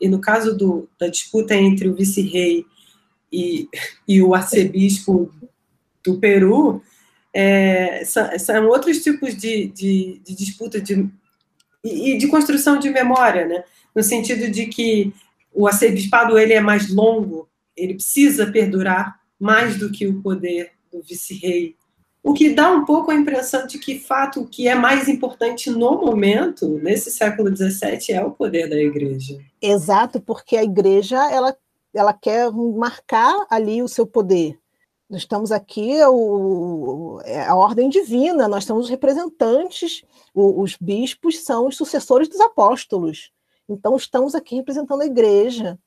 [0.00, 2.64] E no caso do, da disputa entre o vice-rei
[3.32, 3.68] e,
[4.06, 5.28] e o arcebispo
[6.04, 6.80] do Peru,
[7.34, 11.10] é, são, são, outros tipos de, de, de disputa de,
[11.82, 13.64] e de construção de memória, né?
[13.92, 15.12] no sentido de que
[15.52, 21.02] o arcebispado ele é mais longo, ele precisa perdurar mais do que o poder do
[21.02, 21.76] vice-rei,
[22.22, 25.70] o que dá um pouco a impressão de que fato o que é mais importante
[25.70, 29.38] no momento, nesse século XVII, é o poder da igreja.
[29.62, 31.56] Exato, porque a igreja ela,
[31.94, 34.58] ela quer marcar ali o seu poder.
[35.08, 40.02] Nós estamos aqui, o, é a ordem divina, nós somos representantes,
[40.34, 43.30] o, os bispos são os sucessores dos apóstolos.
[43.68, 45.78] Então, estamos aqui representando a igreja.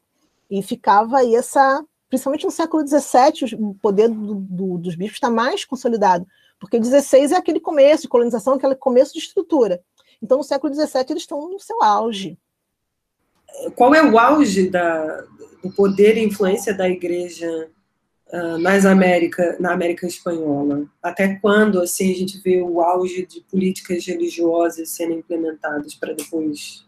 [0.50, 1.86] E ficava aí essa.
[2.10, 6.26] Principalmente no século XVII, o poder do, do, dos bispos está mais consolidado,
[6.60, 9.82] porque XVI é aquele começo de colonização, aquele começo de estrutura.
[10.22, 12.38] Então, no século XVII, eles estão no seu auge.
[13.76, 15.24] Qual é o auge da,
[15.64, 17.70] do poder e influência da igreja
[18.34, 20.86] uh, nas América, na América Espanhola?
[21.02, 26.86] Até quando assim a gente vê o auge de políticas religiosas sendo implementadas para depois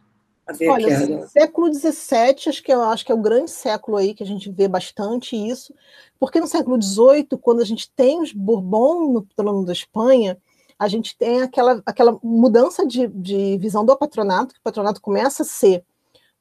[0.70, 4.26] Olha, século XVII, acho que eu acho que é o grande século aí que a
[4.26, 5.74] gente vê bastante isso,
[6.20, 10.38] porque no século XVIII, quando a gente tem os Bourbon no trono da Espanha,
[10.78, 15.44] a gente tem aquela, aquela mudança de, de visão do patronato, que o patronato começa
[15.44, 15.84] a ser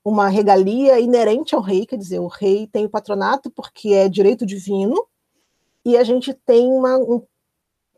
[0.04, 4.46] uma regalia inerente ao rei, quer dizer, o rei tem o patronato porque é direito
[4.46, 5.06] divino,
[5.84, 7.22] e a gente tem uma, um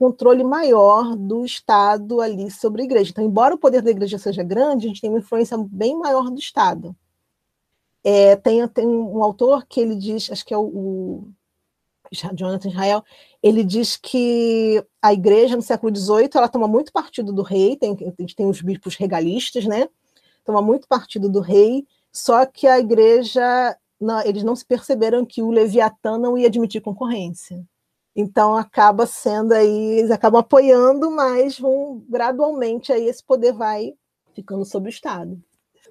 [0.02, 3.12] controle maior do Estado ali sobre a igreja.
[3.12, 6.28] Então, embora o poder da igreja seja grande, a gente tem uma influência bem maior
[6.28, 6.96] do Estado.
[8.02, 11.32] É, tem, tem um autor que ele diz, acho que é o, o
[12.34, 13.04] Jonathan Israel,
[13.40, 17.96] ele diz que a igreja no século XVIII ela toma muito partido do rei, tem,
[18.18, 19.88] gente tem os bispos regalistas, né?
[20.44, 25.42] toma muito partido do rei, só que a igreja, não, eles não se perceberam que
[25.42, 27.64] o Leviatã não ia admitir concorrência.
[28.14, 33.94] Então acaba sendo aí, eles acabam apoiando, mas vão gradualmente aí esse poder vai
[34.34, 35.40] ficando sob o Estado.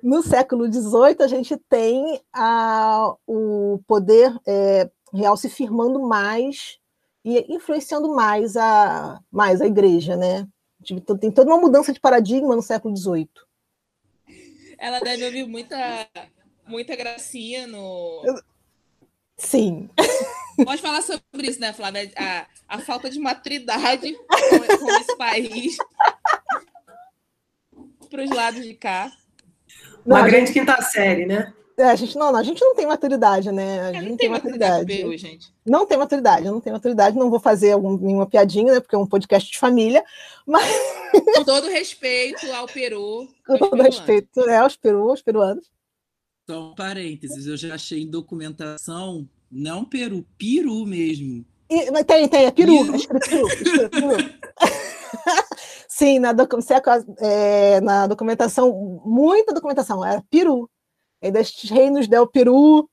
[0.03, 6.79] No século XVIII a gente tem a, o poder é, real se firmando mais
[7.23, 10.47] e influenciando mais a, mais a igreja, né?
[11.19, 13.29] Tem toda uma mudança de paradigma no século XVIII.
[14.79, 15.77] Ela deve ouvir muita,
[16.65, 18.23] muita gracinha no.
[19.41, 19.89] Sim.
[20.63, 22.11] Pode falar sobre isso, né, Flávia?
[22.15, 25.77] A, a falta de maturidade com, com esse país
[28.09, 29.11] para os lados de cá.
[30.05, 30.59] Uma não, grande gente...
[30.59, 31.53] quinta série, né?
[31.77, 33.81] É, a gente não, não, a gente não tem maturidade, né?
[33.81, 34.81] A gente não tem maturidade.
[34.81, 35.17] maturidade.
[35.17, 35.53] gente.
[35.65, 38.79] Não tem maturidade, não tem maturidade, não vou fazer algum, nenhuma piadinha, né?
[38.79, 40.03] Porque é um podcast de família,
[40.45, 40.69] mas.
[41.35, 43.27] Com todo respeito ao Peru.
[43.47, 45.71] Com todo respeito é, aos Peru, aos peruanos.
[46.51, 51.45] Só um parênteses, eu já achei em documentação, não Peru, Peru mesmo.
[51.69, 52.95] E, tem, tem, é Peru, Peru.
[52.97, 54.09] É Peru, Peru.
[55.87, 56.51] Sim, na, doc,
[57.19, 60.69] é, na documentação, muita documentação, é Peru
[61.21, 62.89] é destes reinos del Peru.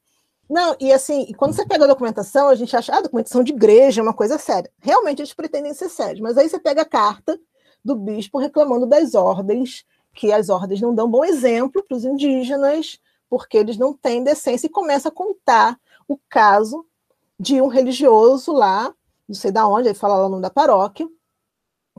[0.49, 4.01] Não, e assim, quando você pega a documentação, a gente acha, ah, documentação de igreja
[4.01, 4.71] é uma coisa séria.
[4.81, 7.37] Realmente eles pretendem ser sérios, mas aí você pega a carta
[7.85, 9.85] do bispo reclamando das ordens,
[10.15, 14.66] que as ordens não dão bom exemplo para os indígenas, porque eles não têm decência,
[14.66, 16.87] e começa a contar o caso
[17.39, 18.95] de um religioso lá,
[19.29, 21.09] não sei da onde, ele fala lá o nome da paróquia,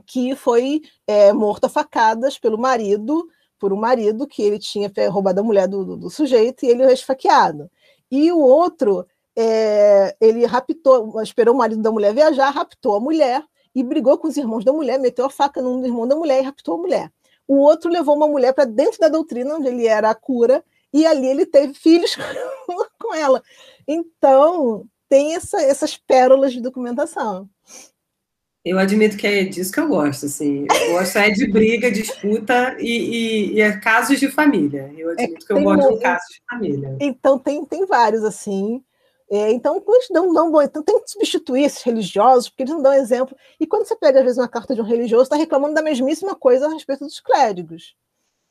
[0.06, 3.28] que foi é, morto a facadas pelo marido
[3.60, 6.82] por um marido que ele tinha roubado a mulher do, do, do sujeito e ele
[6.82, 7.70] é esfaqueado.
[8.10, 9.06] E o outro,
[9.36, 14.26] é, ele raptou, esperou o marido da mulher viajar, raptou a mulher e brigou com
[14.26, 17.12] os irmãos da mulher, meteu a faca no irmão da mulher e raptou a mulher.
[17.46, 21.06] O outro levou uma mulher para dentro da doutrina, onde ele era a cura, e
[21.06, 22.16] ali ele teve filhos
[22.98, 23.42] com ela.
[23.86, 27.48] Então, tem essa, essas pérolas de documentação.
[28.62, 30.66] Eu admito que é disso que eu gosto, assim.
[30.68, 34.92] Eu gosto é de briga, disputa e, e, e é casos de família.
[34.96, 36.96] Eu é admito é, que eu gosto um, de casos de família.
[37.00, 38.84] Então, tem, tem vários, assim.
[39.30, 40.60] É, então, eles não dão bom.
[40.60, 43.34] Então, tem que substituir esses religiosos, porque eles não dão exemplo.
[43.58, 46.34] E quando você pega, às vezes, uma carta de um religioso, está reclamando da mesmíssima
[46.34, 47.94] coisa a respeito dos clérigos.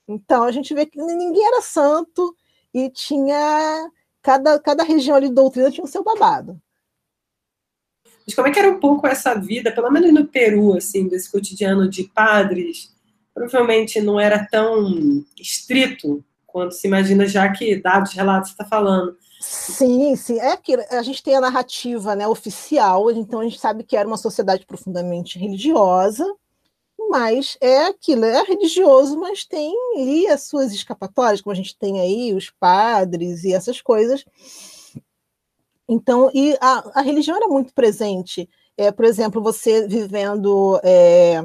[0.09, 2.35] Então, a gente vê que ninguém era santo
[2.73, 3.91] e tinha.
[4.21, 6.59] Cada, cada região ali de doutrina tinha o seu babado.
[8.25, 11.31] Mas como é que era um pouco essa vida, pelo menos no Peru, assim, desse
[11.31, 12.93] cotidiano de padres?
[13.33, 19.15] Provavelmente não era tão estrito quanto se imagina, já que dados relatos está falando.
[19.39, 20.39] Sim, sim.
[20.39, 24.07] É que a gente tem a narrativa né, oficial, então a gente sabe que era
[24.07, 26.25] uma sociedade profundamente religiosa,
[27.09, 31.99] mas é aquilo, é religioso, mas tem aí as suas escapatórias, como a gente tem
[31.99, 34.23] aí os padres e essas coisas.
[35.87, 38.47] Então, e a, a religião era muito presente.
[38.77, 41.43] É, por exemplo, você vivendo, é,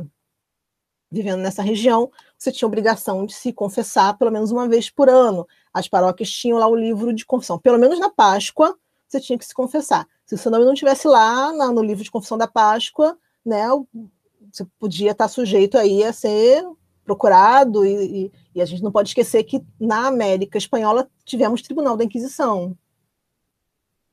[1.11, 5.47] vivendo nessa região, você tinha obrigação de se confessar pelo menos uma vez por ano.
[5.73, 7.59] As paróquias tinham lá o livro de confissão.
[7.59, 8.77] Pelo menos na Páscoa,
[9.09, 10.07] você tinha que se confessar.
[10.27, 13.67] Se o seu nome não estivesse lá na, no livro de confissão da Páscoa, né,
[14.55, 16.65] você podia estar sujeito aí a ser
[17.05, 21.97] procurado, e, e, e, a gente não pode esquecer que na América Espanhola tivemos Tribunal
[21.97, 22.77] da Inquisição.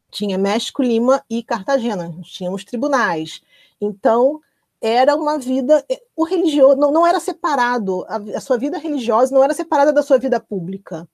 [0.10, 3.42] Tinha México, Lima e Cartagena, tínhamos tribunais.
[3.80, 4.42] Então,
[4.82, 5.86] era uma vida.
[6.16, 10.02] O religioso não, não era separado, a, a, sua vida religiosa não era separada da
[10.02, 11.08] sua vida pública.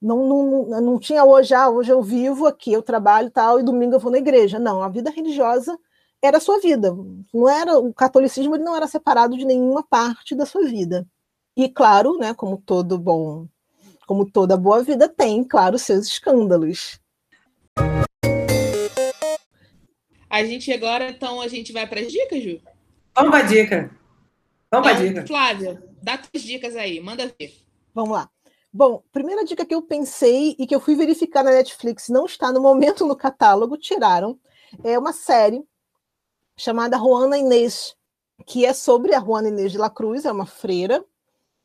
[0.00, 3.96] Não, não, não tinha hoje, ah, hoje eu vivo aqui, eu trabalho tal, e domingo
[3.96, 4.58] eu vou na igreja.
[4.58, 5.78] Não, a vida religiosa
[6.22, 6.96] era a sua vida.
[7.34, 11.06] Não era o catolicismo ele não era separado de nenhuma parte da sua vida.
[11.56, 13.46] E claro, né, como todo bom,
[14.06, 17.00] como toda boa vida tem, claro, seus escândalos.
[20.30, 22.58] A gente agora, então, a gente vai para as dicas, Ju?
[23.14, 23.90] Vamos para a dica.
[24.70, 25.26] Vamos para a dica.
[25.26, 27.52] Flávia, dá tuas dicas aí, manda ver.
[27.94, 28.30] Vamos lá.
[28.72, 32.50] Bom, primeira dica que eu pensei e que eu fui verificar na Netflix, não está
[32.50, 34.40] no momento no catálogo, tiraram,
[34.82, 35.62] é uma série
[36.56, 37.96] chamada Juana Inês,
[38.46, 41.04] que é sobre a Juana Inês de la Cruz, é uma freira.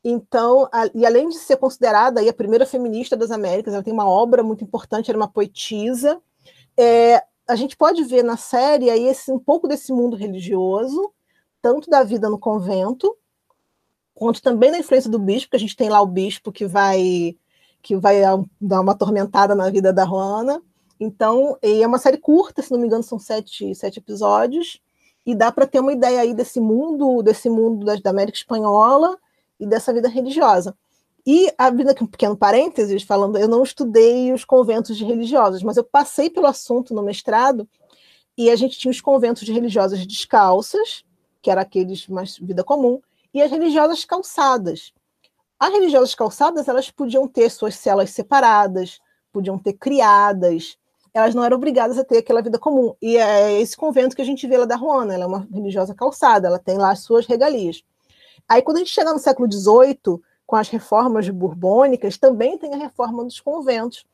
[0.03, 4.07] Então, a, e além de ser considerada a primeira feminista das Américas, ela tem uma
[4.07, 6.21] obra muito importante, ela é uma poetisa.
[6.77, 11.11] É, a gente pode ver na série aí esse, um pouco desse mundo religioso,
[11.61, 13.17] tanto da vida no convento,
[14.13, 17.35] quanto também da influência do bispo, que a gente tem lá o bispo que vai
[17.81, 18.21] que vai
[18.59, 20.61] dar uma atormentada na vida da Juana.
[20.99, 24.81] Então, é uma série curta, se não me engano, são sete, sete episódios,
[25.25, 29.17] e dá para ter uma ideia aí desse mundo, desse mundo da, da América Espanhola
[29.59, 30.75] e dessa vida religiosa.
[31.25, 35.75] E abrindo aqui um pequeno parênteses, falando, eu não estudei os conventos de religiosas, mas
[35.75, 37.67] eu passei pelo assunto no mestrado,
[38.37, 41.03] e a gente tinha os conventos de religiosas descalças,
[41.41, 43.01] que era aqueles mais vida comum,
[43.33, 44.93] e as religiosas calçadas.
[45.59, 48.99] As religiosas calçadas, elas podiam ter suas celas separadas,
[49.33, 50.77] podiam ter criadas,
[51.17, 52.95] elas não eram obrigadas a ter aquela vida comum.
[53.01, 55.95] E é esse convento que a gente vê lá da Ruana, ela é uma religiosa
[55.95, 57.83] calçada, ela tem lá as suas regalias.
[58.47, 62.77] Aí, quando a gente chega no século XVIII, com as reformas borbônicas, também tem a
[62.77, 64.05] reforma dos conventos.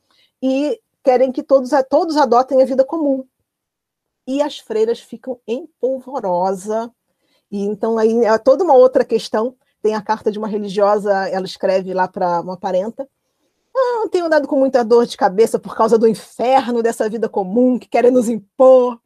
[0.42, 3.24] E querem que todos, todos adotem a vida comum.
[4.26, 6.90] E as freiras ficam em polvorosa.
[7.50, 9.54] E então aí é toda uma outra questão.
[9.82, 13.06] Tem a carta de uma religiosa, ela escreve lá para uma parenta,
[13.76, 17.78] ah, tenho andado com muita dor de cabeça por causa do inferno dessa vida comum
[17.78, 19.00] que querem nos impor.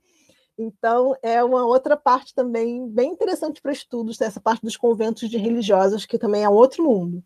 [0.58, 5.38] Então, é uma outra parte também bem interessante para estudos, essa parte dos conventos de
[5.38, 7.22] religiosas, que também é outro mundo.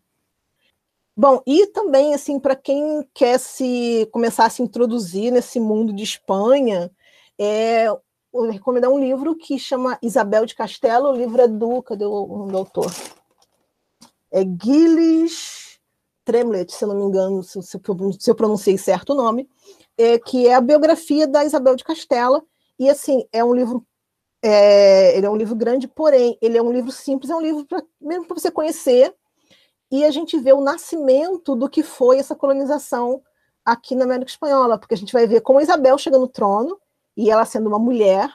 [1.15, 6.03] Bom, e também, assim, para quem quer se começar a se introduzir nesse mundo de
[6.03, 6.91] Espanha,
[7.37, 12.05] é, eu recomendar um livro que chama Isabel de Castelo, o livro é do, cadê
[12.05, 12.91] o, o doutor?
[14.31, 15.62] É Gilles
[16.23, 17.79] Tremlet, se não me engano, se, se,
[18.19, 19.49] se eu pronunciei certo o nome,
[19.97, 22.43] é, que é a biografia da Isabel de Castela.
[22.79, 23.85] E assim, é um livro.
[24.41, 27.65] É, ele é um livro grande, porém, ele é um livro simples, é um livro
[27.65, 29.15] pra, mesmo para você conhecer.
[29.89, 33.21] E a gente vê o nascimento do que foi essa colonização
[33.63, 36.77] aqui na América Espanhola, porque a gente vai ver como a Isabel chega no trono,
[37.15, 38.29] e ela sendo uma mulher,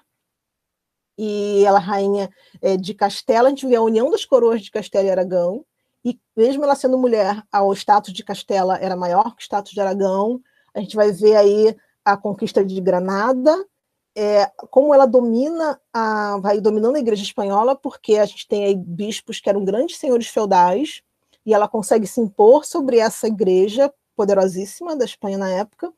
[1.19, 2.31] e ela rainha
[2.63, 5.65] é, de Castela, a gente vê a união das coroas de Castela e Aragão,
[6.11, 9.81] e mesmo ela sendo mulher, o status de Castela era maior que o status de
[9.81, 10.41] Aragão.
[10.75, 13.55] A gente vai ver aí a conquista de Granada,
[14.17, 18.75] é, como ela domina, a, vai dominando a igreja espanhola, porque a gente tem aí
[18.75, 21.03] bispos que eram grandes senhores feudais,
[21.45, 25.93] e ela consegue se impor sobre essa igreja poderosíssima da Espanha na época.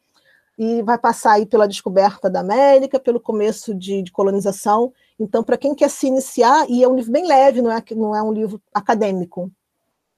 [0.59, 4.93] e vai passar aí pela descoberta da América, pelo começo de, de colonização.
[5.19, 8.15] Então, para quem quer se iniciar, e é um livro bem leve, não é, não
[8.15, 9.51] é um livro acadêmico,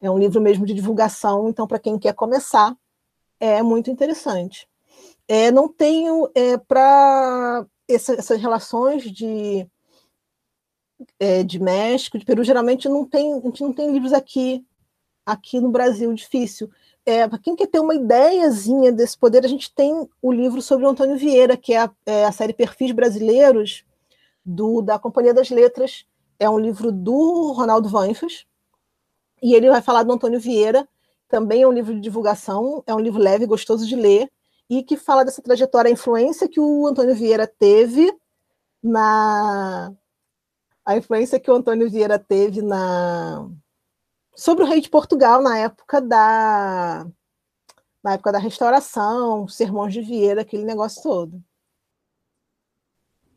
[0.03, 1.49] é um livro mesmo de divulgação.
[1.49, 2.77] Então, para quem quer começar,
[3.41, 4.69] é muito interessante.
[5.29, 9.67] É, não tenho é, para essa, essas relações de
[11.19, 14.65] é, de México, de Peru, geralmente não tem, a gente não tem livros aqui,
[15.27, 16.71] aqui no Brasil, difícil.
[17.05, 20.87] É, para quem quer ter uma ideiazinha desse poder, a gente tem o livro sobre
[20.87, 23.85] o Antônio Vieira, que é a, é a série Perfis Brasileiros,
[24.45, 26.07] do, da Companhia das Letras.
[26.39, 28.47] É um livro do Ronaldo Vanfas,
[29.43, 30.89] e ele vai falar do Antônio Vieira,
[31.29, 34.31] também é um livro de divulgação, é um livro leve, gostoso de ler,
[34.71, 38.11] e que fala dessa trajetória, a influência que o Antônio Vieira teve
[38.83, 39.93] na,
[40.85, 43.49] a influência que o Antônio Vieira teve na
[44.35, 47.07] sobre o rei de Portugal na época da
[48.03, 51.41] na época da restauração, Sermões de Vieira, aquele negócio todo.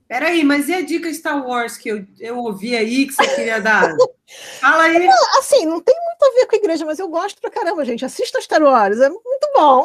[0.07, 3.59] Peraí, mas e a dica Star Wars que eu, eu ouvi aí que você queria
[3.59, 3.95] dar?
[4.59, 5.07] Fala aí.
[5.07, 7.85] Não, assim, não tem muito a ver com a igreja, mas eu gosto pra caramba,
[7.85, 8.03] gente.
[8.03, 9.83] Assista Star Wars, é muito bom.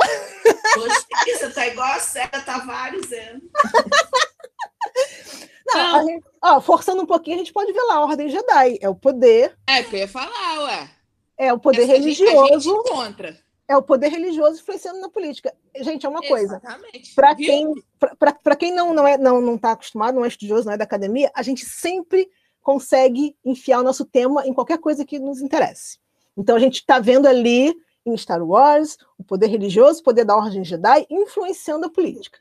[0.77, 3.37] Gostei, você tá igual a Sérgio Tavares, é.
[5.73, 8.79] Não, gente, ó, forçando um pouquinho, a gente pode ver lá a Ordem Jedi.
[8.81, 9.57] É o poder.
[9.69, 10.91] É, que eu ia falar, ué.
[11.39, 12.53] É o poder Essa religioso.
[12.53, 13.39] A gente contra.
[13.69, 15.55] É o poder religioso influenciando na política.
[15.77, 16.57] Gente, é uma coisa.
[16.57, 17.15] Exatamente.
[17.15, 17.47] Para Viu?
[17.47, 17.75] quem,
[18.19, 20.77] pra, pra quem não não é não não está acostumado, não é estudioso, não é
[20.77, 22.29] da academia, a gente sempre
[22.63, 25.99] consegue enfiar o nosso tema em qualquer coisa que nos interesse.
[26.37, 30.37] Então a gente está vendo ali em Star Wars o poder religioso, o poder da
[30.37, 32.39] Ordem Jedi influenciando a política.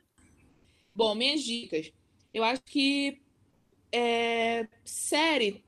[0.93, 1.91] Bom, minhas dicas.
[2.33, 3.21] Eu acho que
[3.91, 5.63] é, série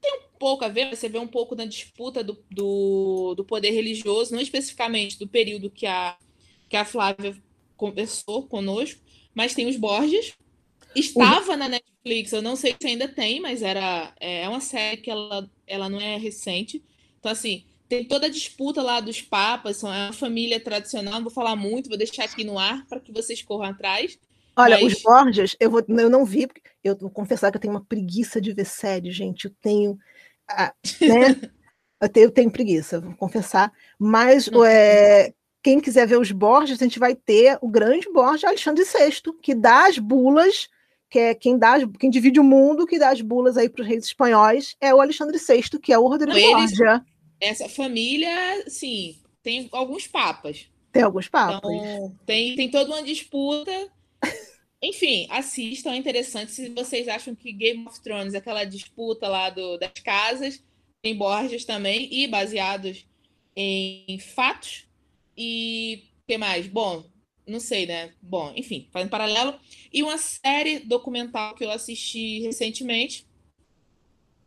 [0.00, 3.70] tem um pouco a ver, você vê um pouco da disputa do, do, do poder
[3.70, 6.18] religioso, não especificamente do período que a,
[6.68, 7.34] que a Flávia
[7.76, 9.00] conversou conosco,
[9.34, 10.34] mas tem os Borges.
[10.94, 15.10] Estava na Netflix, eu não sei se ainda tem, mas era é uma série que
[15.10, 16.82] ela, ela não é recente.
[17.18, 21.22] Então, assim, tem toda a disputa lá dos papas, são é uma família tradicional, não
[21.22, 24.18] vou falar muito, vou deixar aqui no ar para que vocês corram atrás.
[24.56, 27.60] Olha, Mas- os Borges, eu, vou, eu não vi, porque eu vou confessar que eu
[27.60, 29.46] tenho uma preguiça de ver série, gente.
[29.46, 29.98] Eu tenho.
[30.48, 31.34] ah, né?
[32.00, 33.72] eu, tenho, eu tenho preguiça, vou confessar.
[33.98, 35.32] Mas é,
[35.62, 39.54] quem quiser ver os Borges, a gente vai ter o grande Borges Alexandre VI, que
[39.54, 40.68] dá as bulas,
[41.10, 43.88] que é quem, dá, quem divide o mundo, que dá as bulas aí para os
[43.88, 47.04] reis espanhóis, é o Alexandre VI, que é o Rodrigo Eles- Borgia.
[47.40, 50.68] Essa família, sim, tem alguns papas.
[50.92, 51.70] Tem alguns papos.
[51.70, 53.70] Então, tem, tem toda uma disputa.
[54.82, 56.52] Enfim, assistam, é interessante.
[56.52, 60.62] Se vocês acham que Game of Thrones, aquela disputa lá do, das casas,
[61.02, 63.06] tem Borges também, e baseados
[63.56, 64.86] em fatos.
[65.36, 66.66] E o que mais?
[66.66, 67.04] Bom,
[67.46, 68.12] não sei, né?
[68.20, 69.54] Bom, enfim, fazendo paralelo.
[69.92, 73.26] E uma série documental que eu assisti recentemente,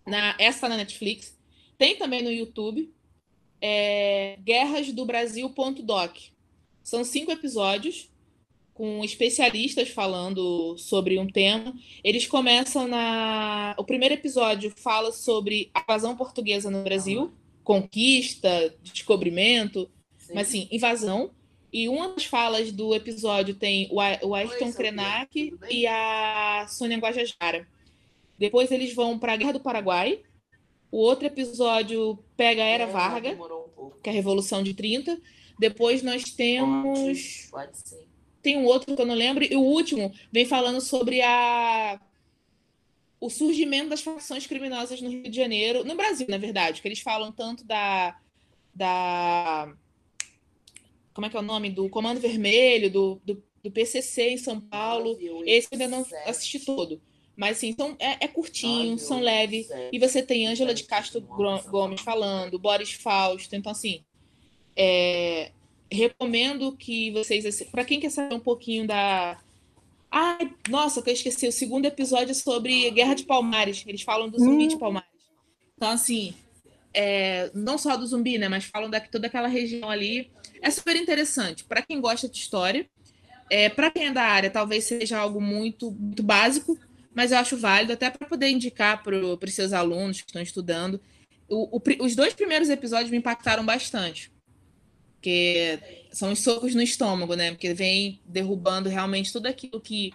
[0.05, 1.37] na, essa na Netflix,
[1.77, 2.91] tem também no YouTube,
[3.61, 6.17] é guerrasdobrasil.doc.
[6.83, 8.09] São cinco episódios
[8.73, 11.73] com especialistas falando sobre um tema.
[12.03, 13.75] Eles começam na.
[13.77, 17.33] O primeiro episódio fala sobre a invasão portuguesa no Brasil,
[17.63, 19.89] conquista, descobrimento,
[20.33, 21.31] mas assim, invasão.
[21.77, 26.65] E uma das falas do episódio tem o A- o Ayrton Oi, Krenak e a
[26.67, 27.67] Sônia Guajajara.
[28.39, 30.23] Depois eles vão para a Guerra do Paraguai.
[30.91, 33.31] O outro episódio pega a Era É, Varga,
[33.77, 35.21] um que é a Revolução de 30.
[35.59, 37.47] Depois nós temos.
[37.51, 38.07] Pode, pode ser.
[38.41, 39.43] Tem um outro que eu não lembro.
[39.43, 41.99] E o último vem falando sobre a.
[43.19, 47.01] O surgimento das facções criminosas no Rio de Janeiro, no Brasil, na verdade, que eles
[47.01, 48.17] falam tanto da.
[48.73, 49.71] da
[51.17, 51.71] como é que é o nome?
[51.71, 55.17] Do Comando Vermelho, do, do, do PCC em São Paulo.
[55.47, 57.01] Esse eu ainda não assisti todo.
[57.35, 59.65] Mas, assim, são, é, é curtinho, nove, são oito, leves.
[59.65, 63.55] sete, E você tem Ângela de Castro Gomes falando, Boris Fausto.
[63.55, 64.05] Então, assim,
[64.75, 65.51] é,
[65.91, 67.63] recomendo que vocês.
[67.71, 69.39] Para quem quer saber um pouquinho da.
[70.11, 71.47] Ai, nossa, que eu esqueci.
[71.47, 73.83] O segundo episódio é sobre Guerra de Palmares.
[73.87, 74.67] Eles falam do zumbi Hum.
[74.67, 75.09] de Palmares.
[75.75, 76.35] Então, assim,
[76.93, 78.47] é, não só do zumbi, né?
[78.47, 80.29] Mas falam da toda aquela região ali.
[80.61, 81.63] É super interessante.
[81.63, 82.87] Para quem gosta de história,
[83.49, 86.77] é, para quem é da área, talvez seja algo muito, muito básico,
[87.15, 91.01] mas eu acho válido até para poder indicar para os seus alunos que estão estudando.
[91.49, 94.31] O- o os dois primeiros episódios me impactaram bastante,
[95.15, 95.79] porque
[96.11, 97.51] são os socos no estômago, né?
[97.51, 100.13] Porque vem derrubando realmente tudo aquilo que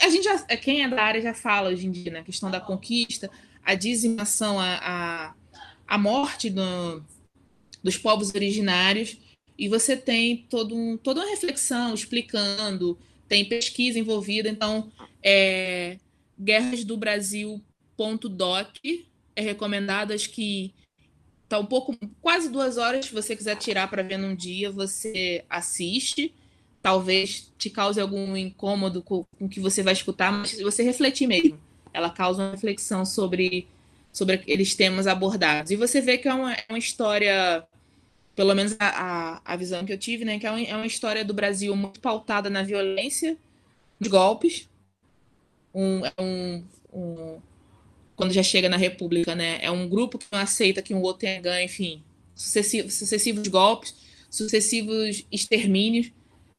[0.00, 2.20] a gente já, quem é da área já fala hoje em dia, né?
[2.20, 3.30] A questão da conquista,
[3.64, 4.76] a dizimação, a,
[5.30, 5.34] a,
[5.86, 7.04] a morte do-
[7.82, 9.18] dos povos originários.
[9.58, 14.90] E você tem todo um, toda uma reflexão explicando, tem pesquisa envolvida, então
[15.22, 15.98] é
[16.38, 18.76] Guerras do Brasil.doc
[19.34, 20.72] é recomendado, acho que
[21.48, 25.44] tá um pouco, quase duas horas, se você quiser tirar para ver num dia, você
[25.48, 26.34] assiste.
[26.82, 31.26] Talvez te cause algum incômodo com o que você vai escutar, mas se você refletir
[31.26, 31.60] mesmo,
[31.92, 33.68] ela causa uma reflexão sobre,
[34.12, 35.70] sobre aqueles temas abordados.
[35.70, 37.64] E você vê que é uma, é uma história,
[38.36, 40.86] pelo menos a, a, a, visão que eu tive, né, que é uma, é uma
[40.86, 43.36] história do Brasil muito pautada na violência,
[43.98, 44.68] de golpes,
[45.74, 47.40] um, é um, um
[48.14, 49.58] quando já chega na República, né?
[49.60, 52.02] É um grupo que não aceita que um outro tenha ganho, enfim,
[52.34, 53.94] sucessivos, sucessivos golpes,
[54.30, 56.10] sucessivos extermínios.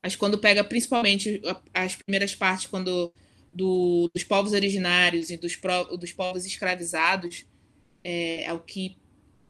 [0.03, 1.41] Mas quando pega principalmente
[1.73, 3.11] as primeiras partes, quando
[3.51, 5.57] do, dos povos originários e dos,
[5.99, 7.43] dos povos escravizados,
[8.03, 8.95] é, é, o que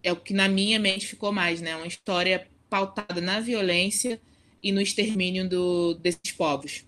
[0.08, 1.76] é o que na minha mente ficou mais, né?
[1.76, 4.22] Uma história pautada na violência
[4.64, 6.86] e no extermínio do, desses povos.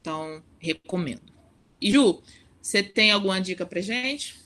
[0.00, 1.32] Então, recomendo.
[1.80, 2.22] E Ju,
[2.60, 4.40] você tem alguma dica pra gente?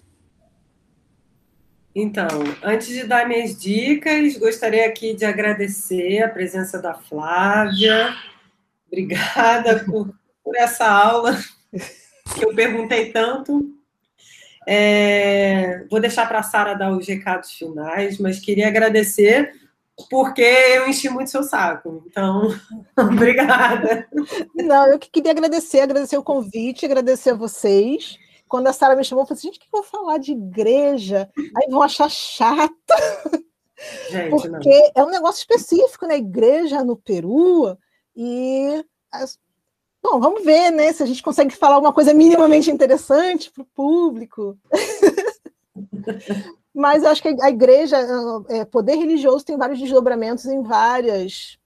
[1.95, 2.29] Então,
[2.63, 8.17] antes de dar minhas dicas, gostaria aqui de agradecer a presença da Flávia.
[8.87, 11.39] Obrigada por, por essa aula
[12.35, 13.76] que eu perguntei tanto.
[14.67, 19.53] É, vou deixar para a Sara dar os recados finais, mas queria agradecer
[20.11, 22.03] porque eu enchi muito seu saco.
[22.07, 22.49] Então,
[22.99, 24.07] obrigada.
[24.55, 28.19] Não, eu que queria agradecer, agradecer o convite, agradecer a vocês
[28.49, 30.33] quando a Sara me chamou, eu falei assim, gente, o que eu vou falar de
[30.33, 31.29] igreja?
[31.37, 32.75] Aí vão achar chato.
[34.11, 34.91] Gente, Porque não.
[34.95, 36.17] é um negócio específico, né?
[36.17, 37.77] Igreja no Peru.
[38.15, 38.85] E.
[40.09, 40.93] Bom, vamos ver, né?
[40.93, 44.57] Se a gente consegue falar alguma coisa minimamente interessante para o público.
[46.73, 47.99] Mas eu acho que a igreja,
[48.49, 51.59] é, poder religioso, tem vários desdobramentos em várias.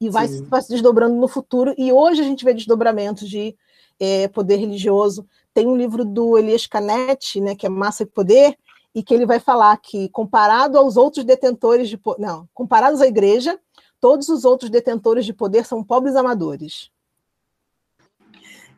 [0.00, 1.74] E vai, vai, se desdobrando no futuro.
[1.76, 3.56] E hoje a gente vê desdobramentos de
[3.98, 8.58] é, poder religioso tem um livro do Elias Canetti, né, que é Massa e Poder,
[8.94, 13.06] e que ele vai falar que, comparado aos outros detentores de poder, não, comparados à
[13.06, 13.58] igreja,
[13.98, 16.90] todos os outros detentores de poder são pobres amadores.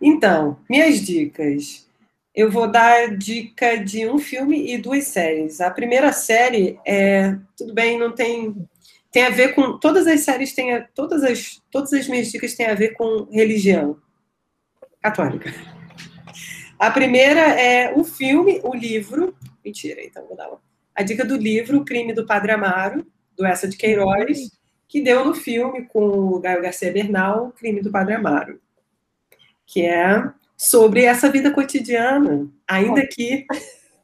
[0.00, 1.86] Então, minhas dicas.
[2.34, 5.60] Eu vou dar dica de um filme e duas séries.
[5.60, 8.54] A primeira série é, tudo bem, não tem
[9.10, 12.66] tem a ver com todas as séries têm todas as todas as minhas dicas têm
[12.66, 13.96] a ver com religião
[15.02, 15.52] católica.
[16.78, 19.34] A primeira é o filme, o livro.
[19.64, 20.60] Mentira, então vou dar uma.
[20.94, 23.04] A dica do livro, O Crime do Padre Amaro,
[23.36, 24.50] do Essa de Queiroz,
[24.86, 28.60] que deu no filme com o Gaio Garcia Bernal, O Crime do Padre Amaro.
[29.68, 33.46] Que é sobre essa vida cotidiana, ainda que,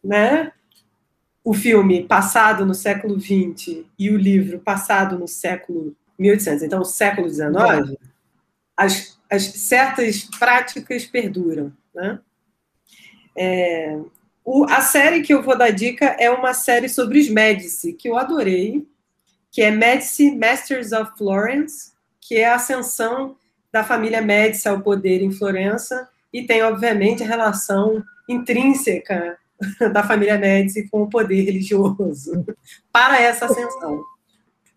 [0.05, 0.53] né?
[1.43, 6.85] O filme passado no século XX e o livro passado no século 1800, então o
[6.85, 7.99] século XIX,
[8.77, 12.20] as, as certas práticas perduram, né?
[13.36, 13.99] É,
[14.45, 18.09] o, a série que eu vou dar dica é uma série sobre os Médici, que
[18.09, 18.86] eu adorei,
[19.51, 23.36] que é Médici Masters of Florence, que é a ascensão
[23.75, 29.37] da família Médici ao poder em Florença, e tem, obviamente, a relação intrínseca
[29.93, 32.47] da família Médici com o poder religioso
[32.93, 34.05] para essa ascensão.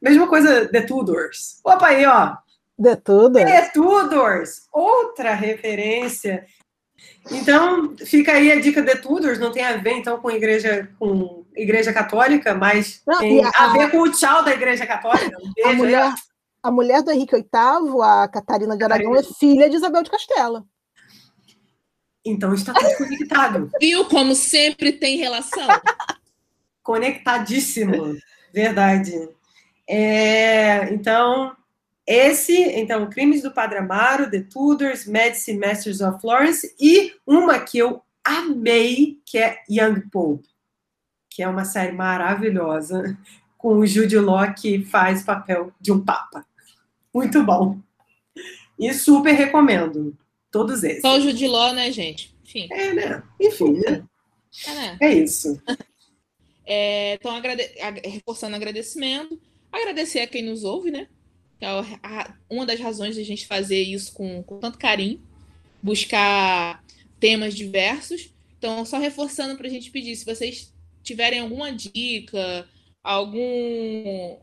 [0.02, 1.60] Mesma coisa The Tudors.
[1.64, 2.36] Opa aí, ó.
[2.82, 3.45] The Tudors.
[3.45, 4.68] The Tudors.
[4.74, 6.48] Outra referência
[7.30, 11.45] então, fica aí a dica de Tudors, não tem a ver então com igreja com
[11.56, 15.38] igreja católica, mas não, tem a, a, ver com o tchau da igreja católica.
[15.40, 16.14] Um a, mulher,
[16.61, 20.65] a mulher do Henrique VIII, a Catarina de Aragão, é filha de Isabel de Castela.
[22.25, 23.71] Então está tudo conectado.
[23.79, 25.67] Viu como sempre tem relação?
[26.84, 28.15] Conectadíssimo,
[28.53, 29.11] verdade.
[29.88, 31.55] É, então,
[32.05, 37.77] esse, então, Crimes do Padre Amaro, The Tudors, Medicine Masters of Florence, e uma que
[37.77, 40.47] eu amei, que é Young Pope,
[41.29, 43.17] que é uma série maravilhosa,
[43.76, 46.45] o Jude Law que faz papel de um papa.
[47.14, 47.80] Muito bom.
[48.80, 50.15] E super recomendo.
[50.52, 51.02] Todos esses.
[51.02, 52.34] Só o Jude Law, né, gente?
[52.44, 52.68] Enfim.
[52.72, 53.23] É, né?
[53.39, 54.03] Enfim, né?
[54.65, 54.98] É, né?
[55.02, 55.61] é isso.
[56.69, 57.64] É, então, agrade...
[58.03, 59.39] reforçando agradecimento,
[59.72, 61.07] agradecer a quem nos ouve, né?
[61.61, 61.68] É
[62.49, 65.22] uma das razões de a gente fazer isso com, com tanto carinho,
[65.81, 66.84] buscar
[67.22, 68.34] temas diversos.
[68.57, 72.68] Então, só reforçando para a gente pedir, se vocês tiverem alguma dica,
[73.07, 74.38] algum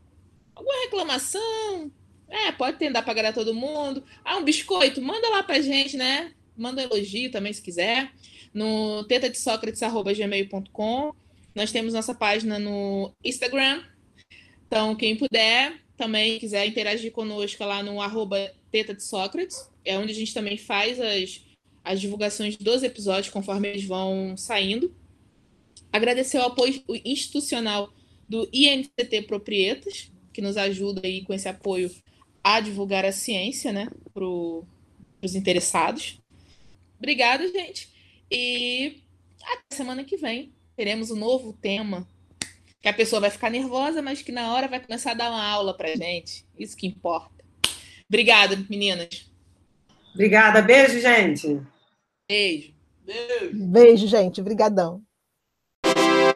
[0.55, 1.91] alguma reclamação,
[2.27, 4.03] é, pode tentar para agradar todo mundo.
[4.23, 6.33] Ah, um biscoito, manda lá para gente, né?
[6.57, 8.11] Manda um elogio também, se quiser,
[8.53, 11.13] no tetadesocrates.gmail.com.
[11.53, 13.83] Nós temos nossa página no Instagram.
[14.65, 20.11] Então, quem puder, também quiser interagir conosco lá no arroba Teta de Sócrates, é onde
[20.11, 21.41] a gente também faz as,
[21.83, 24.93] as divulgações dos episódios conforme eles vão saindo.
[25.91, 27.93] Agradecer o apoio institucional
[28.27, 31.91] do INCT Proprietas, que nos ajuda aí com esse apoio
[32.43, 36.19] a divulgar a ciência, né, para os interessados.
[36.97, 37.89] Obrigada, gente.
[38.31, 39.01] E
[39.41, 42.07] até semana que vem teremos um novo tema
[42.81, 45.43] que a pessoa vai ficar nervosa, mas que na hora vai começar a dar uma
[45.43, 46.45] aula para gente.
[46.57, 47.43] Isso que importa.
[48.07, 49.31] Obrigada, meninas.
[50.13, 50.61] Obrigada.
[50.61, 51.61] Beijo, gente.
[52.29, 52.73] Beijo.
[53.03, 53.51] Beijo.
[53.53, 54.39] Beijo, gente.
[54.39, 55.03] Obrigadão.